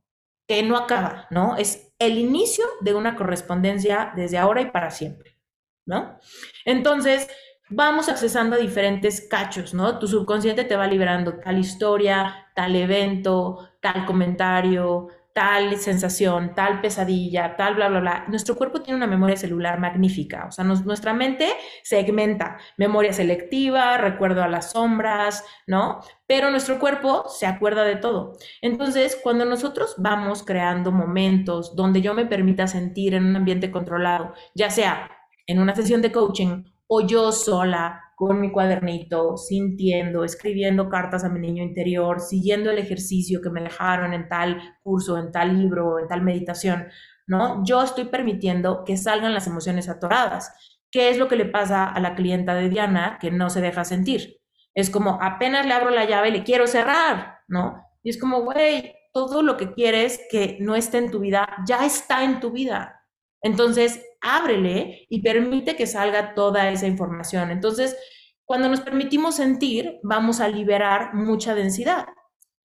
que 0.48 0.64
no 0.64 0.76
acaba, 0.76 1.28
¿no? 1.30 1.56
Es 1.56 1.92
el 2.00 2.18
inicio 2.18 2.64
de 2.80 2.94
una 2.94 3.14
correspondencia 3.14 4.12
desde 4.16 4.38
ahora 4.38 4.60
y 4.60 4.72
para 4.72 4.90
siempre, 4.90 5.38
¿no? 5.86 6.18
Entonces, 6.64 7.28
vamos 7.70 8.08
accesando 8.08 8.56
a 8.56 8.58
diferentes 8.58 9.20
cachos, 9.20 9.72
¿no? 9.72 10.00
Tu 10.00 10.08
subconsciente 10.08 10.64
te 10.64 10.74
va 10.74 10.88
liberando 10.88 11.38
tal 11.38 11.58
historia, 11.58 12.48
tal 12.56 12.74
evento, 12.74 13.68
tal 13.80 14.04
comentario, 14.04 15.06
tal 15.38 15.76
sensación, 15.76 16.52
tal 16.52 16.80
pesadilla, 16.80 17.54
tal 17.54 17.76
bla, 17.76 17.88
bla, 17.88 18.00
bla. 18.00 18.24
Nuestro 18.26 18.56
cuerpo 18.56 18.82
tiene 18.82 18.96
una 18.96 19.06
memoria 19.06 19.36
celular 19.36 19.78
magnífica, 19.78 20.46
o 20.48 20.50
sea, 20.50 20.64
nuestra 20.64 21.14
mente 21.14 21.48
segmenta 21.84 22.58
memoria 22.76 23.12
selectiva, 23.12 23.98
recuerdo 23.98 24.42
a 24.42 24.48
las 24.48 24.72
sombras, 24.72 25.44
¿no? 25.68 26.00
Pero 26.26 26.50
nuestro 26.50 26.80
cuerpo 26.80 27.28
se 27.28 27.46
acuerda 27.46 27.84
de 27.84 27.94
todo. 27.94 28.32
Entonces, 28.62 29.16
cuando 29.22 29.44
nosotros 29.44 29.94
vamos 29.98 30.42
creando 30.42 30.90
momentos 30.90 31.76
donde 31.76 32.00
yo 32.00 32.14
me 32.14 32.26
permita 32.26 32.66
sentir 32.66 33.14
en 33.14 33.24
un 33.24 33.36
ambiente 33.36 33.70
controlado, 33.70 34.34
ya 34.56 34.70
sea 34.70 35.08
en 35.46 35.60
una 35.60 35.76
sesión 35.76 36.02
de 36.02 36.10
coaching 36.10 36.64
o 36.88 37.06
yo 37.06 37.30
sola 37.30 38.07
con 38.18 38.40
mi 38.40 38.50
cuadernito, 38.50 39.36
sintiendo, 39.36 40.24
escribiendo 40.24 40.88
cartas 40.88 41.22
a 41.22 41.28
mi 41.28 41.38
niño 41.38 41.62
interior, 41.62 42.18
siguiendo 42.18 42.68
el 42.68 42.78
ejercicio 42.78 43.40
que 43.40 43.48
me 43.48 43.62
dejaron 43.62 44.12
en 44.12 44.28
tal 44.28 44.60
curso, 44.82 45.18
en 45.18 45.30
tal 45.30 45.56
libro, 45.56 46.00
en 46.00 46.08
tal 46.08 46.22
meditación, 46.22 46.88
¿no? 47.28 47.62
Yo 47.64 47.80
estoy 47.80 48.06
permitiendo 48.06 48.82
que 48.84 48.96
salgan 48.96 49.34
las 49.34 49.46
emociones 49.46 49.88
atoradas. 49.88 50.52
¿Qué 50.90 51.10
es 51.10 51.18
lo 51.18 51.28
que 51.28 51.36
le 51.36 51.44
pasa 51.44 51.84
a 51.84 52.00
la 52.00 52.16
clienta 52.16 52.56
de 52.56 52.68
Diana 52.68 53.18
que 53.20 53.30
no 53.30 53.50
se 53.50 53.60
deja 53.60 53.84
sentir? 53.84 54.40
Es 54.74 54.90
como 54.90 55.22
apenas 55.22 55.64
le 55.64 55.74
abro 55.74 55.90
la 55.90 56.04
llave, 56.04 56.32
le 56.32 56.42
quiero 56.42 56.66
cerrar, 56.66 57.38
¿no? 57.46 57.84
Y 58.02 58.10
es 58.10 58.18
como, 58.18 58.42
güey, 58.42 58.96
todo 59.12 59.42
lo 59.42 59.56
que 59.56 59.74
quieres 59.74 60.20
que 60.28 60.58
no 60.60 60.74
esté 60.74 60.98
en 60.98 61.12
tu 61.12 61.20
vida, 61.20 61.48
ya 61.68 61.86
está 61.86 62.24
en 62.24 62.40
tu 62.40 62.50
vida. 62.50 62.97
Entonces, 63.42 64.02
ábrele 64.20 65.06
y 65.08 65.22
permite 65.22 65.76
que 65.76 65.86
salga 65.86 66.34
toda 66.34 66.70
esa 66.70 66.86
información. 66.86 67.50
Entonces, 67.50 67.96
cuando 68.44 68.68
nos 68.68 68.80
permitimos 68.80 69.36
sentir, 69.36 69.98
vamos 70.02 70.40
a 70.40 70.48
liberar 70.48 71.14
mucha 71.14 71.54
densidad. 71.54 72.06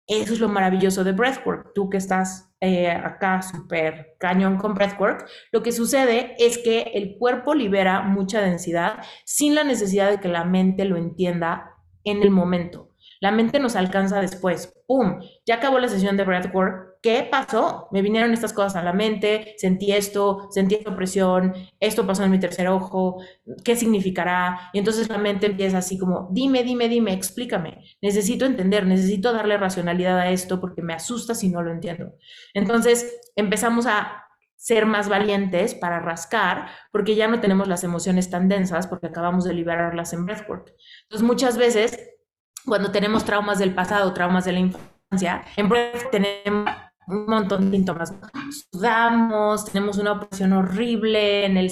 Eso 0.06 0.34
es 0.34 0.40
lo 0.40 0.48
maravilloso 0.48 1.04
de 1.04 1.12
Breathwork. 1.12 1.72
Tú 1.74 1.88
que 1.88 1.96
estás 1.96 2.52
eh, 2.60 2.90
acá 2.90 3.42
súper 3.42 4.16
cañón 4.18 4.58
con 4.58 4.74
Breathwork, 4.74 5.26
lo 5.52 5.62
que 5.62 5.72
sucede 5.72 6.34
es 6.38 6.58
que 6.58 6.82
el 6.94 7.16
cuerpo 7.16 7.54
libera 7.54 8.02
mucha 8.02 8.40
densidad 8.40 8.98
sin 9.24 9.54
la 9.54 9.64
necesidad 9.64 10.10
de 10.10 10.18
que 10.18 10.28
la 10.28 10.44
mente 10.44 10.84
lo 10.84 10.96
entienda 10.96 11.76
en 12.04 12.22
el 12.22 12.30
momento. 12.30 12.90
La 13.20 13.30
mente 13.30 13.60
nos 13.60 13.76
alcanza 13.76 14.20
después. 14.20 14.74
¡Pum! 14.86 15.20
Ya 15.46 15.56
acabó 15.56 15.78
la 15.78 15.88
sesión 15.88 16.16
de 16.16 16.24
breathwork. 16.24 16.89
¿Qué 17.02 17.26
pasó? 17.30 17.88
Me 17.92 18.02
vinieron 18.02 18.32
estas 18.32 18.52
cosas 18.52 18.76
a 18.76 18.82
la 18.82 18.92
mente, 18.92 19.54
sentí 19.56 19.92
esto, 19.92 20.48
sentí 20.50 20.74
esta 20.74 20.90
opresión, 20.90 21.54
esto 21.80 22.06
pasó 22.06 22.24
en 22.24 22.30
mi 22.30 22.38
tercer 22.38 22.68
ojo, 22.68 23.22
¿qué 23.64 23.74
significará? 23.74 24.70
Y 24.74 24.78
entonces 24.78 25.08
la 25.08 25.16
mente 25.16 25.46
empieza 25.46 25.78
así 25.78 25.98
como, 25.98 26.28
dime, 26.30 26.62
dime, 26.62 26.88
dime, 26.88 27.14
explícame. 27.14 27.82
Necesito 28.02 28.44
entender, 28.44 28.86
necesito 28.86 29.32
darle 29.32 29.56
racionalidad 29.56 30.18
a 30.18 30.30
esto 30.30 30.60
porque 30.60 30.82
me 30.82 30.92
asusta 30.92 31.34
si 31.34 31.48
no 31.48 31.62
lo 31.62 31.72
entiendo. 31.72 32.12
Entonces 32.52 33.18
empezamos 33.34 33.86
a 33.86 34.26
ser 34.56 34.84
más 34.84 35.08
valientes 35.08 35.74
para 35.74 36.00
rascar, 36.00 36.68
porque 36.92 37.14
ya 37.14 37.28
no 37.28 37.40
tenemos 37.40 37.66
las 37.66 37.82
emociones 37.82 38.28
tan 38.28 38.46
densas, 38.46 38.86
porque 38.86 39.06
acabamos 39.06 39.44
de 39.44 39.54
liberarlas 39.54 40.12
en 40.12 40.26
breathwork. 40.26 40.74
Entonces, 41.04 41.26
muchas 41.26 41.56
veces 41.56 41.98
cuando 42.66 42.92
tenemos 42.92 43.24
traumas 43.24 43.58
del 43.58 43.74
pasado, 43.74 44.12
traumas 44.12 44.44
de 44.44 44.52
la 44.52 44.58
infancia, 44.58 45.44
en 45.56 45.68
Breath 45.68 46.10
tenemos 46.10 46.70
un 47.10 47.26
montón 47.26 47.70
de 47.70 47.76
síntomas. 47.76 48.14
Sudamos, 48.72 49.64
tenemos 49.66 49.98
una 49.98 50.12
opresión 50.12 50.52
horrible 50.52 51.44
en 51.44 51.56
el, 51.56 51.70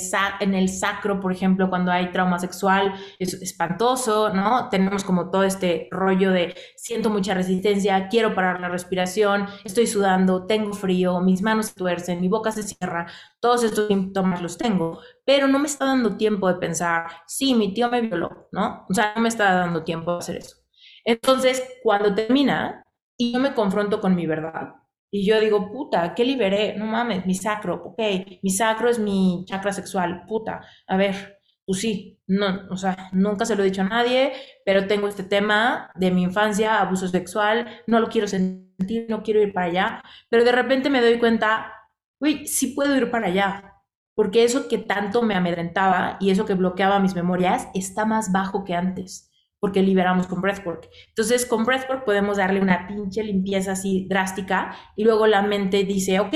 sacro, 0.69 1.21
por 1.21 1.33
ejemplo, 1.33 1.69
cuando 1.69 1.91
hay 1.91 2.11
trauma 2.13 2.39
sexual, 2.39 2.95
es 3.19 3.35
espantoso, 3.35 4.31
¿no? 4.31 4.69
Tenemos 4.69 5.05
como 5.05 5.31
todo 5.31 5.45
este 5.45 5.89
rollo 5.91 6.31
de 6.31 6.55
siento 6.77 7.11
mucha 7.11 7.35
resistencia, 7.35 8.09
quiero 8.09 8.35
parar 8.35 8.61
la 8.61 8.69
respiración, 8.69 9.47
estoy 9.65 9.87
sudando, 9.87 10.47
tengo 10.47 10.73
frío, 10.73 11.21
mis 11.21 11.43
manos 11.43 11.67
se 11.67 11.75
tuercen, 11.75 12.21
mi 12.21 12.29
boca 12.29 12.53
se 12.53 12.63
cierra, 12.63 13.07
todos 13.41 13.65
estos 13.65 13.89
síntomas 13.89 14.43
los 14.43 14.59
tengo, 14.59 15.01
pero 15.25 15.49
no 15.49 15.59
me 15.59 15.67
está 15.67 15.87
dando 15.87 16.17
tiempo 16.17 16.49
de 16.49 16.55
pensar, 16.55 17.07
sí, 17.27 17.55
mi 17.55 17.73
tío 17.73 17.89
me 17.91 18.01
violó, 18.01 18.49
¿no? 18.53 18.87
O 18.89 18.95
sea, 18.95 19.13
no 19.15 19.23
me 19.23 19.29
está 19.29 19.53
dando 19.55 19.85
tiempo 19.85 20.13
de 20.13 20.19
hacer 20.19 20.37
eso. 20.37 20.57
Entonces, 21.05 21.63
cuando 21.83 22.15
termina 22.15 22.85
y 23.17 23.33
yo 23.33 23.41
me 23.41 23.55
confronto 23.55 24.01
con 24.01 24.15
mi 24.15 24.27
verdad, 24.27 24.75
y 25.11 25.27
yo 25.27 25.41
digo, 25.41 25.71
puta, 25.73 26.15
¿qué 26.15 26.25
liberé? 26.25 26.75
No 26.77 26.87
mames, 26.87 27.25
mi 27.27 27.35
sacro, 27.35 27.75
ok, 27.85 28.01
mi 28.43 28.51
sacro 28.51 28.89
es 28.91 28.99
mi 28.99 29.45
chakra 29.47 29.73
sexual, 29.73 30.25
puta, 30.27 30.61
a 30.87 30.97
ver, 30.97 31.41
pues 31.65 31.81
sí, 31.81 32.21
no, 32.27 32.67
o 32.71 32.77
sea, 32.77 33.09
nunca 33.13 33.45
se 33.45 33.57
lo 33.57 33.63
he 33.63 33.67
dicho 33.67 33.83
a 33.83 33.85
nadie, 33.89 34.33
pero 34.65 34.87
tengo 34.87 35.09
este 35.09 35.23
tema 35.23 35.91
de 35.95 36.11
mi 36.11 36.23
infancia, 36.23 36.81
abuso 36.81 37.09
sexual, 37.09 37.67
no 37.87 38.01
lo 38.01 38.09
quiero 38.09 38.27
sentir, 38.29 39.07
no 39.09 39.23
quiero 39.23 39.43
ir 39.43 39.53
para 39.53 39.67
allá, 39.67 40.03
pero 40.29 40.45
de 40.45 40.53
repente 40.53 40.91
me 40.91 41.01
doy 41.01 41.19
cuenta, 41.19 41.73
uy, 42.21 42.47
sí 42.47 42.69
puedo 42.69 42.95
ir 42.97 43.11
para 43.11 43.29
allá, 43.29 43.75
porque 44.15 44.45
eso 44.45 44.69
que 44.69 44.79
tanto 44.79 45.23
me 45.23 45.35
amedrentaba 45.35 46.17
y 46.21 46.31
eso 46.31 46.45
que 46.45 46.55
bloqueaba 46.55 47.01
mis 47.01 47.15
memorias 47.15 47.69
está 47.75 48.05
más 48.05 48.33
bajo 48.33 48.65
que 48.65 48.75
antes 48.75 49.31
porque 49.61 49.83
liberamos 49.83 50.27
con 50.27 50.41
breathwork. 50.41 50.89
Entonces, 51.09 51.47
con 51.47 51.65
breathwork 51.65 52.05
podemos 52.05 52.37
darle 52.37 52.61
una 52.61 52.87
pinche 52.87 53.23
limpieza 53.23 53.73
así 53.73 54.07
drástica 54.09 54.77
y 54.97 55.05
luego 55.05 55.27
la 55.27 55.43
mente 55.43 55.85
dice, 55.85 56.21
ok, 56.21 56.35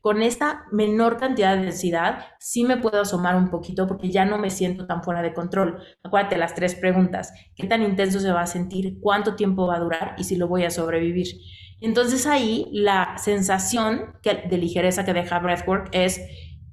con 0.00 0.22
esta 0.22 0.64
menor 0.72 1.16
cantidad 1.18 1.56
de 1.56 1.62
densidad 1.62 2.26
sí 2.38 2.64
me 2.64 2.76
puedo 2.76 3.02
asomar 3.02 3.36
un 3.36 3.48
poquito 3.48 3.86
porque 3.86 4.10
ya 4.10 4.24
no 4.24 4.38
me 4.38 4.50
siento 4.50 4.86
tan 4.86 5.02
fuera 5.02 5.22
de 5.22 5.32
control. 5.32 5.78
Acuérdate 6.02 6.36
las 6.36 6.54
tres 6.54 6.74
preguntas. 6.74 7.32
¿Qué 7.54 7.66
tan 7.66 7.82
intenso 7.82 8.20
se 8.20 8.32
va 8.32 8.42
a 8.42 8.46
sentir? 8.46 8.98
¿Cuánto 9.00 9.36
tiempo 9.36 9.66
va 9.66 9.76
a 9.76 9.80
durar? 9.80 10.14
Y 10.18 10.24
si 10.24 10.36
lo 10.36 10.48
voy 10.48 10.64
a 10.64 10.70
sobrevivir. 10.70 11.28
Entonces 11.80 12.26
ahí 12.26 12.68
la 12.72 13.16
sensación 13.18 14.14
de 14.22 14.58
ligereza 14.58 15.04
que 15.04 15.12
deja 15.12 15.38
breathwork 15.38 15.88
es, 15.92 16.20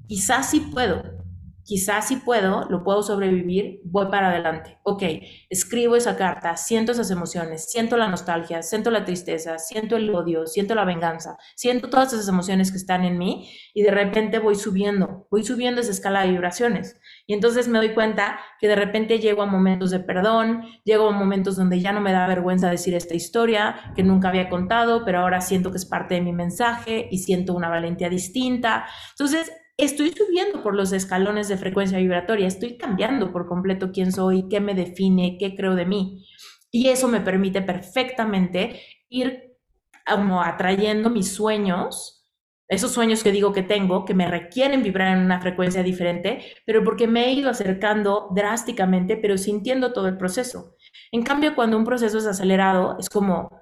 quizás 0.08 0.50
sí 0.50 0.62
puedo, 0.72 1.21
quizás 1.64 2.08
si 2.08 2.18
puedo, 2.18 2.68
lo 2.70 2.84
puedo 2.84 3.04
sobrevivir, 3.04 3.82
voy 3.84 4.08
para 4.08 4.30
adelante. 4.30 4.80
Ok, 4.84 5.04
escribo 5.50 5.96
esa 5.96 6.18
carta, 6.18 6.58
siento 6.58 6.92
esas 6.92 7.12
emociones, 7.12 7.72
siento 7.72 7.98
la 7.98 8.08
nostalgia, 8.08 8.62
siento 8.62 8.92
la 8.92 9.06
tristeza, 9.06 9.58
siento 9.58 9.96
el 9.96 10.14
odio, 10.14 10.48
siento 10.48 10.76
la 10.76 10.86
venganza, 10.86 11.38
siento 11.56 11.90
todas 11.90 12.14
esas 12.14 12.28
emociones 12.28 12.72
que 12.72 12.78
están 12.78 13.04
en 13.04 13.18
mí 13.18 13.50
y 13.74 13.84
de 13.84 13.92
repente 13.92 14.40
voy 14.40 14.56
subiendo, 14.56 15.28
voy 15.30 15.44
subiendo 15.44 15.82
esa 15.82 15.92
escala 15.92 16.22
de 16.22 16.32
vibraciones. 16.32 17.00
Y 17.28 17.34
entonces 17.34 17.68
me 17.68 17.78
doy 17.78 17.94
cuenta 17.94 18.40
que 18.60 18.68
de 18.68 18.76
repente 18.76 19.20
llego 19.20 19.42
a 19.42 19.46
momentos 19.46 19.92
de 19.92 20.00
perdón, 20.00 20.64
llego 20.84 21.10
a 21.10 21.12
momentos 21.12 21.56
donde 21.56 21.80
ya 21.80 21.94
no 21.94 22.02
me 22.02 22.12
da 22.12 22.28
vergüenza 22.28 22.70
decir 22.70 22.96
esta 22.96 23.14
historia 23.14 23.94
que 23.96 24.04
nunca 24.04 24.30
había 24.30 24.50
contado, 24.50 25.04
pero 25.06 25.20
ahora 25.20 25.42
siento 25.42 25.72
que 25.72 25.78
es 25.78 25.86
parte 25.86 26.16
de 26.16 26.22
mi 26.22 26.34
mensaje 26.34 27.08
y 27.12 27.20
siento 27.20 27.54
una 27.54 27.70
valentía 27.70 28.10
distinta. 28.10 28.86
Entonces, 29.12 29.52
estoy 29.86 30.12
subiendo 30.12 30.64
por 30.64 30.76
los 30.76 30.92
escalones 30.92 31.48
de 31.48 31.58
frecuencia 31.58 31.98
vibratoria, 31.98 32.48
estoy 32.48 32.78
cambiando 32.78 33.32
por 33.32 33.48
completo 33.48 33.92
quién 33.92 34.12
soy, 34.12 34.48
qué 34.50 34.60
me 34.60 34.74
define, 34.76 35.38
qué 35.40 35.56
creo 35.56 35.76
de 35.76 35.86
mí. 35.86 36.26
Y 36.72 36.90
eso 36.90 37.08
me 37.08 37.22
permite 37.22 37.62
perfectamente 37.62 38.82
ir 39.10 39.58
como 40.06 40.42
atrayendo 40.42 41.10
mis 41.10 41.34
sueños, 41.34 42.22
esos 42.68 42.92
sueños 42.92 43.22
que 43.22 43.34
digo 43.34 43.52
que 43.52 43.64
tengo, 43.64 44.06
que 44.06 44.14
me 44.14 44.28
requieren 44.28 44.82
vibrar 44.82 45.18
en 45.18 45.26
una 45.26 45.42
frecuencia 45.42 45.84
diferente, 45.84 46.40
pero 46.66 46.84
porque 46.84 47.06
me 47.06 47.26
he 47.26 47.34
ido 47.34 47.50
acercando 47.50 48.30
drásticamente, 48.34 49.18
pero 49.18 49.38
sintiendo 49.38 49.92
todo 49.92 50.08
el 50.08 50.18
proceso. 50.18 50.78
En 51.12 51.24
cambio, 51.24 51.54
cuando 51.54 51.78
un 51.78 51.84
proceso 51.84 52.18
es 52.18 52.26
acelerado, 52.26 52.96
es 52.98 53.10
como, 53.10 53.61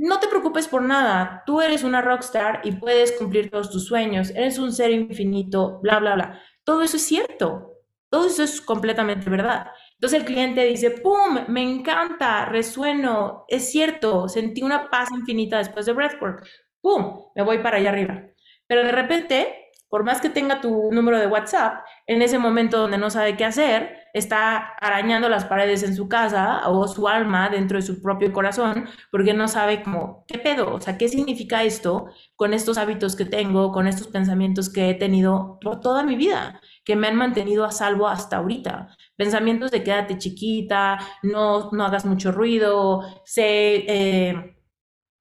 no 0.00 0.18
te 0.18 0.28
preocupes 0.28 0.66
por 0.66 0.80
nada, 0.80 1.42
tú 1.44 1.60
eres 1.60 1.84
una 1.84 2.00
rockstar 2.00 2.62
y 2.64 2.72
puedes 2.72 3.12
cumplir 3.12 3.50
todos 3.50 3.70
tus 3.70 3.86
sueños, 3.86 4.30
eres 4.30 4.58
un 4.58 4.72
ser 4.72 4.92
infinito, 4.92 5.78
bla, 5.82 5.98
bla, 5.98 6.14
bla. 6.14 6.42
Todo 6.64 6.82
eso 6.82 6.96
es 6.96 7.06
cierto, 7.06 7.74
todo 8.08 8.26
eso 8.26 8.42
es 8.42 8.62
completamente 8.62 9.28
verdad. 9.28 9.66
Entonces 9.92 10.20
el 10.20 10.24
cliente 10.24 10.64
dice, 10.64 10.90
¡pum! 10.90 11.40
Me 11.48 11.62
encanta, 11.62 12.46
resueno, 12.46 13.44
es 13.46 13.70
cierto, 13.70 14.26
sentí 14.30 14.62
una 14.62 14.88
paz 14.88 15.10
infinita 15.12 15.58
después 15.58 15.84
de 15.84 15.92
Breathwork, 15.92 16.46
¡pum! 16.80 17.26
Me 17.36 17.42
voy 17.42 17.58
para 17.58 17.76
allá 17.76 17.90
arriba. 17.90 18.22
Pero 18.66 18.82
de 18.82 18.92
repente 18.92 19.69
por 19.90 20.04
más 20.04 20.20
que 20.20 20.30
tenga 20.30 20.60
tu 20.60 20.90
número 20.92 21.18
de 21.18 21.26
WhatsApp, 21.26 21.84
en 22.06 22.22
ese 22.22 22.38
momento 22.38 22.78
donde 22.78 22.96
no 22.96 23.10
sabe 23.10 23.36
qué 23.36 23.44
hacer, 23.44 23.96
está 24.14 24.56
arañando 24.80 25.28
las 25.28 25.44
paredes 25.44 25.82
en 25.82 25.94
su 25.94 26.08
casa 26.08 26.68
o 26.68 26.86
su 26.86 27.08
alma 27.08 27.48
dentro 27.50 27.76
de 27.76 27.82
su 27.82 28.00
propio 28.00 28.32
corazón, 28.32 28.88
porque 29.10 29.34
no 29.34 29.48
sabe 29.48 29.82
cómo, 29.82 30.24
¿qué 30.28 30.38
pedo? 30.38 30.74
O 30.74 30.80
sea, 30.80 30.96
¿qué 30.96 31.08
significa 31.08 31.64
esto 31.64 32.06
con 32.36 32.54
estos 32.54 32.78
hábitos 32.78 33.16
que 33.16 33.24
tengo, 33.24 33.72
con 33.72 33.88
estos 33.88 34.06
pensamientos 34.06 34.72
que 34.72 34.90
he 34.90 34.94
tenido 34.94 35.58
toda 35.82 36.04
mi 36.04 36.14
vida, 36.16 36.60
que 36.84 36.96
me 36.96 37.08
han 37.08 37.16
mantenido 37.16 37.64
a 37.64 37.72
salvo 37.72 38.06
hasta 38.06 38.36
ahorita? 38.36 38.96
Pensamientos 39.16 39.72
de 39.72 39.82
quédate 39.82 40.18
chiquita, 40.18 40.98
no, 41.22 41.70
no 41.72 41.84
hagas 41.84 42.04
mucho 42.04 42.30
ruido, 42.32 43.02
sé... 43.24 43.84
Eh, 43.88 44.56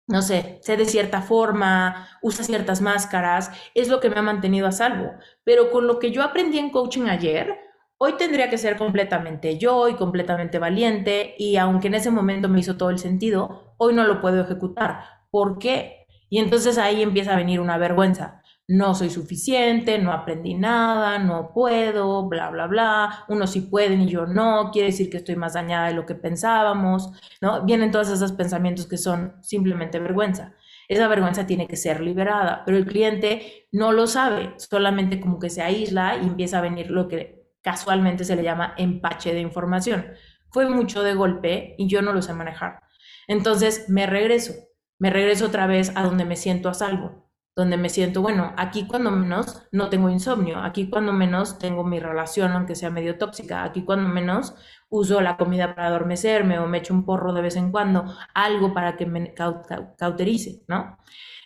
no 0.09 0.23
sé, 0.23 0.59
sé 0.63 0.75
de 0.75 0.85
cierta 0.85 1.21
forma, 1.21 2.07
usa 2.23 2.43
ciertas 2.43 2.81
máscaras, 2.81 3.51
es 3.75 3.89
lo 3.89 3.99
que 3.99 4.09
me 4.09 4.17
ha 4.17 4.23
mantenido 4.23 4.65
a 4.65 4.71
salvo. 4.71 5.11
Pero 5.43 5.69
con 5.69 5.85
lo 5.85 5.99
que 5.99 6.11
yo 6.11 6.23
aprendí 6.23 6.57
en 6.57 6.71
coaching 6.71 7.03
ayer, 7.03 7.55
hoy 7.99 8.13
tendría 8.17 8.49
que 8.49 8.57
ser 8.57 8.75
completamente 8.75 9.59
yo 9.59 9.87
y 9.87 9.93
completamente 9.93 10.57
valiente 10.57 11.35
y 11.37 11.57
aunque 11.57 11.87
en 11.89 11.93
ese 11.93 12.09
momento 12.09 12.49
me 12.49 12.59
hizo 12.59 12.75
todo 12.75 12.89
el 12.89 12.97
sentido, 12.97 13.75
hoy 13.77 13.93
no 13.93 14.03
lo 14.03 14.19
puedo 14.19 14.41
ejecutar. 14.41 15.03
¿Por 15.29 15.59
qué? 15.59 16.07
Y 16.27 16.39
entonces 16.39 16.79
ahí 16.79 17.03
empieza 17.03 17.33
a 17.33 17.37
venir 17.37 17.59
una 17.59 17.77
vergüenza 17.77 18.38
no 18.69 18.93
soy 18.93 19.09
suficiente, 19.09 19.97
no 19.97 20.11
aprendí 20.11 20.53
nada, 20.53 21.17
no 21.17 21.51
puedo, 21.53 22.29
bla, 22.29 22.51
bla, 22.51 22.67
bla, 22.67 23.25
unos 23.27 23.51
sí 23.51 23.61
pueden 23.61 24.01
y 24.01 24.09
yo 24.09 24.27
no, 24.27 24.69
quiere 24.71 24.89
decir 24.89 25.09
que 25.09 25.17
estoy 25.17 25.35
más 25.35 25.53
dañada 25.55 25.87
de 25.87 25.95
lo 25.95 26.05
que 26.05 26.13
pensábamos, 26.13 27.11
¿no? 27.41 27.65
Vienen 27.65 27.89
todos 27.89 28.11
esos 28.11 28.31
pensamientos 28.31 28.85
que 28.85 28.97
son 28.97 29.33
simplemente 29.41 29.97
vergüenza. 29.97 30.53
Esa 30.87 31.07
vergüenza 31.07 31.47
tiene 31.47 31.67
que 31.67 31.77
ser 31.77 31.99
liberada, 31.99 32.61
pero 32.63 32.77
el 32.77 32.85
cliente 32.85 33.67
no 33.71 33.91
lo 33.91 34.05
sabe, 34.05 34.53
solamente 34.57 35.19
como 35.19 35.39
que 35.39 35.49
se 35.49 35.63
aísla 35.63 36.17
y 36.17 36.27
empieza 36.27 36.59
a 36.59 36.61
venir 36.61 36.91
lo 36.91 37.07
que 37.07 37.49
casualmente 37.63 38.23
se 38.23 38.35
le 38.35 38.43
llama 38.43 38.75
empache 38.77 39.33
de 39.33 39.41
información. 39.41 40.05
Fue 40.51 40.69
mucho 40.69 41.01
de 41.01 41.15
golpe 41.15 41.73
y 41.79 41.87
yo 41.87 42.03
no 42.03 42.13
lo 42.13 42.21
sé 42.21 42.33
manejar. 42.33 42.81
Entonces 43.27 43.89
me 43.89 44.05
regreso, 44.05 44.53
me 44.99 45.09
regreso 45.09 45.47
otra 45.47 45.65
vez 45.65 45.91
a 45.95 46.03
donde 46.03 46.25
me 46.25 46.35
siento 46.35 46.69
a 46.69 46.75
salvo 46.75 47.28
donde 47.59 47.75
me 47.75 47.89
siento, 47.89 48.21
bueno, 48.21 48.53
aquí 48.55 48.87
cuando 48.87 49.11
menos 49.11 49.67
no 49.73 49.89
tengo 49.89 50.09
insomnio, 50.09 50.59
aquí 50.59 50.89
cuando 50.89 51.11
menos 51.11 51.59
tengo 51.59 51.83
mi 51.83 51.99
relación, 51.99 52.53
aunque 52.53 52.73
sea 52.73 52.89
medio 52.89 53.17
tóxica, 53.17 53.63
aquí 53.65 53.83
cuando 53.83 54.07
menos 54.07 54.55
uso 54.89 55.19
la 55.19 55.35
comida 55.35 55.75
para 55.75 55.87
adormecerme 55.87 56.57
o 56.57 56.67
me 56.67 56.77
echo 56.77 56.93
un 56.93 57.03
porro 57.05 57.33
de 57.33 57.41
vez 57.41 57.57
en 57.57 57.71
cuando, 57.71 58.05
algo 58.33 58.73
para 58.73 58.95
que 58.95 59.05
me 59.05 59.33
cauterice, 59.33 60.63
¿no? 60.67 60.97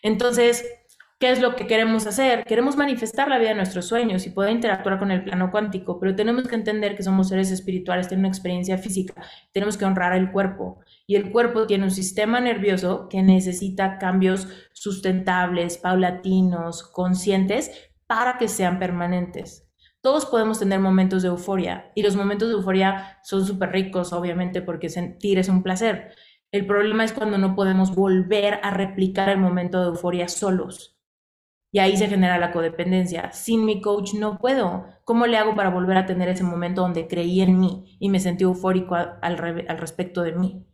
Entonces, 0.04 0.64
¿Qué 1.20 1.32
es 1.32 1.40
lo 1.40 1.56
que 1.56 1.68
queremos 1.68 2.06
hacer? 2.06 2.44
Queremos 2.44 2.76
manifestar 2.76 3.30
la 3.30 3.38
vida 3.38 3.50
de 3.50 3.56
nuestros 3.56 3.86
sueños 3.86 4.28
y 4.28 4.32
poder 4.32 4.52
interactuar 4.52 5.00
con 5.00 5.10
el 5.10 5.24
plano 5.24 5.52
cuántico, 5.52 5.98
pero 5.98 6.14
tenemos 6.18 6.46
que 6.50 6.56
entender 6.56 6.98
que 6.98 7.04
somos 7.04 7.30
seres 7.30 7.50
espirituales, 7.50 8.10
tenemos 8.10 8.32
experiencia 8.32 8.78
física, 8.78 9.14
tenemos 9.54 9.78
que 9.78 9.86
honrar 9.86 10.18
el 10.18 10.34
cuerpo 10.34 10.82
y 11.06 11.16
el 11.16 11.32
cuerpo 11.32 11.68
tiene 11.68 11.86
un 11.86 11.92
sistema 11.92 12.40
nervioso 12.40 13.08
que 13.10 13.22
necesita 13.22 13.98
cambios 13.98 14.48
sustentables, 14.74 15.78
paulatinos, 15.78 16.84
conscientes 16.84 17.92
para 18.08 18.38
que 18.38 18.48
sean 18.48 18.80
permanentes. 18.80 19.70
Todos 20.02 20.26
podemos 20.26 20.60
tener 20.60 20.80
momentos 20.80 21.22
de 21.24 21.30
euforia 21.30 21.92
y 21.96 22.04
los 22.04 22.16
momentos 22.16 22.50
de 22.50 22.56
euforia 22.56 23.20
son 23.24 23.46
súper 23.46 23.72
ricos, 23.72 24.12
obviamente, 24.14 24.62
porque 24.62 24.90
sentir 24.90 25.40
es 25.40 25.50
un 25.50 25.64
placer. 25.64 26.14
El 26.52 26.68
problema 26.68 27.04
es 27.04 27.14
cuando 27.14 27.38
no 27.38 27.56
podemos 27.56 27.96
volver 27.96 28.60
a 28.64 28.72
replicar 28.72 29.30
el 29.30 29.40
momento 29.40 29.82
de 29.82 29.88
euforia 29.88 30.28
solos. 30.28 31.00
Y 31.72 31.80
ahí 31.80 31.98
se 31.98 32.08
genera 32.08 32.38
la 32.38 32.52
codependencia. 32.52 33.32
Sin 33.32 33.66
mi 33.66 33.82
coach 33.82 34.14
no 34.14 34.38
puedo. 34.38 34.86
¿Cómo 35.06 35.26
le 35.26 35.38
hago 35.38 35.56
para 35.56 35.70
volver 35.72 35.98
a 35.98 36.06
tener 36.06 36.30
ese 36.30 36.44
momento 36.44 36.82
donde 36.82 37.08
creí 37.08 37.42
en 37.42 37.60
mí 37.60 37.98
y 38.00 38.10
me 38.10 38.20
sentí 38.20 38.44
eufórico 38.44 38.96
al, 38.96 39.20
al 39.22 39.78
respecto 39.80 40.22
de 40.22 40.34
mí? 40.34 40.68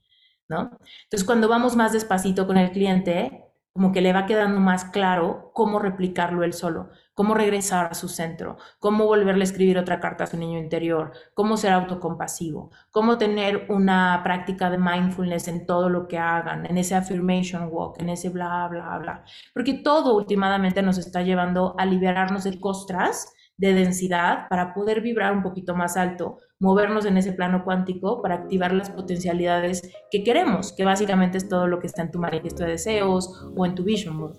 ¿No? 0.49 0.71
Entonces, 1.03 1.23
cuando 1.25 1.47
vamos 1.47 1.75
más 1.75 1.93
despacito 1.93 2.45
con 2.45 2.57
el 2.57 2.71
cliente, 2.71 3.45
como 3.73 3.91
que 3.91 4.01
le 4.01 4.13
va 4.13 4.25
quedando 4.25 4.59
más 4.59 4.85
claro 4.85 5.51
cómo 5.53 5.79
replicarlo 5.79 6.43
él 6.43 6.53
solo, 6.53 6.89
cómo 7.13 7.33
regresar 7.33 7.85
a 7.91 7.93
su 7.93 8.09
centro, 8.09 8.57
cómo 8.79 9.05
volverle 9.05 9.43
a 9.43 9.45
escribir 9.45 9.77
otra 9.77 9.99
carta 9.99 10.23
a 10.23 10.27
su 10.27 10.37
niño 10.37 10.57
interior, 10.57 11.13
cómo 11.33 11.55
ser 11.55 11.71
autocompasivo, 11.73 12.71
cómo 12.91 13.17
tener 13.17 13.67
una 13.69 14.21
práctica 14.23 14.69
de 14.69 14.79
mindfulness 14.79 15.47
en 15.47 15.65
todo 15.65 15.87
lo 15.87 16.07
que 16.07 16.17
hagan, 16.17 16.65
en 16.65 16.77
ese 16.77 16.95
affirmation 16.95 17.69
walk, 17.71 18.01
en 18.01 18.09
ese 18.09 18.29
bla, 18.29 18.67
bla, 18.69 18.97
bla. 18.97 19.23
Porque 19.53 19.75
todo 19.75 20.15
últimamente 20.17 20.81
nos 20.81 20.97
está 20.97 21.21
llevando 21.21 21.75
a 21.77 21.85
liberarnos 21.85 22.43
de 22.43 22.59
costras 22.59 23.31
de 23.55 23.73
densidad 23.73 24.47
para 24.49 24.73
poder 24.73 25.01
vibrar 25.01 25.33
un 25.33 25.43
poquito 25.43 25.75
más 25.75 25.97
alto, 25.97 26.37
movernos 26.59 27.05
en 27.05 27.17
ese 27.17 27.31
plano 27.31 27.63
cuántico 27.63 28.21
para 28.21 28.35
activar 28.35 28.73
las 28.73 28.89
potencialidades 28.89 29.89
que 30.11 30.23
queremos, 30.23 30.73
que 30.73 30.85
básicamente 30.85 31.37
es 31.37 31.47
todo 31.47 31.67
lo 31.67 31.79
que 31.79 31.87
está 31.87 32.01
en 32.01 32.11
tu 32.11 32.19
manifiesto 32.19 32.63
de 32.63 32.71
deseos 32.71 33.49
o 33.55 33.65
en 33.65 33.75
tu 33.75 33.83
vision 33.83 34.19
board. 34.19 34.35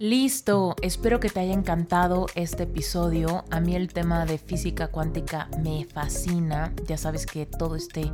Listo, 0.00 0.76
espero 0.80 1.18
que 1.18 1.28
te 1.28 1.40
haya 1.40 1.52
encantado 1.52 2.26
este 2.36 2.62
episodio. 2.62 3.42
A 3.50 3.58
mí 3.58 3.74
el 3.74 3.92
tema 3.92 4.26
de 4.26 4.38
física 4.38 4.92
cuántica 4.92 5.48
me 5.60 5.86
fascina. 5.86 6.72
Ya 6.86 6.96
sabes 6.96 7.26
que 7.26 7.46
todo 7.46 7.74
este 7.74 8.12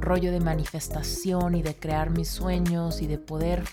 rollo 0.00 0.32
de 0.32 0.40
manifestación 0.40 1.54
y 1.54 1.62
de 1.62 1.74
crear 1.74 2.08
mis 2.08 2.28
sueños 2.28 3.02
y 3.02 3.06
de 3.06 3.18
poder 3.18 3.64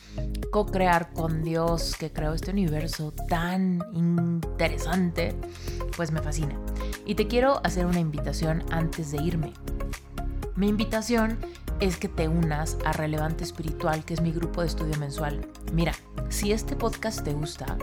co-crear 0.51 1.13
con 1.13 1.41
Dios 1.41 1.95
que 1.97 2.11
creó 2.11 2.33
este 2.33 2.51
universo 2.51 3.13
tan 3.29 3.79
interesante, 3.93 5.33
pues 5.95 6.11
me 6.11 6.21
fascina. 6.21 6.59
Y 7.05 7.15
te 7.15 7.27
quiero 7.27 7.59
hacer 7.63 7.85
una 7.85 7.99
invitación 7.99 8.63
antes 8.71 9.11
de 9.11 9.21
irme. 9.21 9.53
Mi 10.55 10.69
invitación 10.69 11.37
es 11.79 11.97
que 11.97 12.07
te 12.07 12.27
unas 12.27 12.77
a 12.85 12.93
Relevante 12.93 13.43
Espiritual, 13.43 14.05
que 14.05 14.13
es 14.13 14.21
mi 14.21 14.31
grupo 14.31 14.61
de 14.61 14.67
estudio 14.67 14.97
mensual. 14.97 15.45
Mira, 15.73 15.93
si 16.29 16.51
este 16.51 16.75
podcast 16.75 17.23
te 17.23 17.33
gusta, 17.33 17.77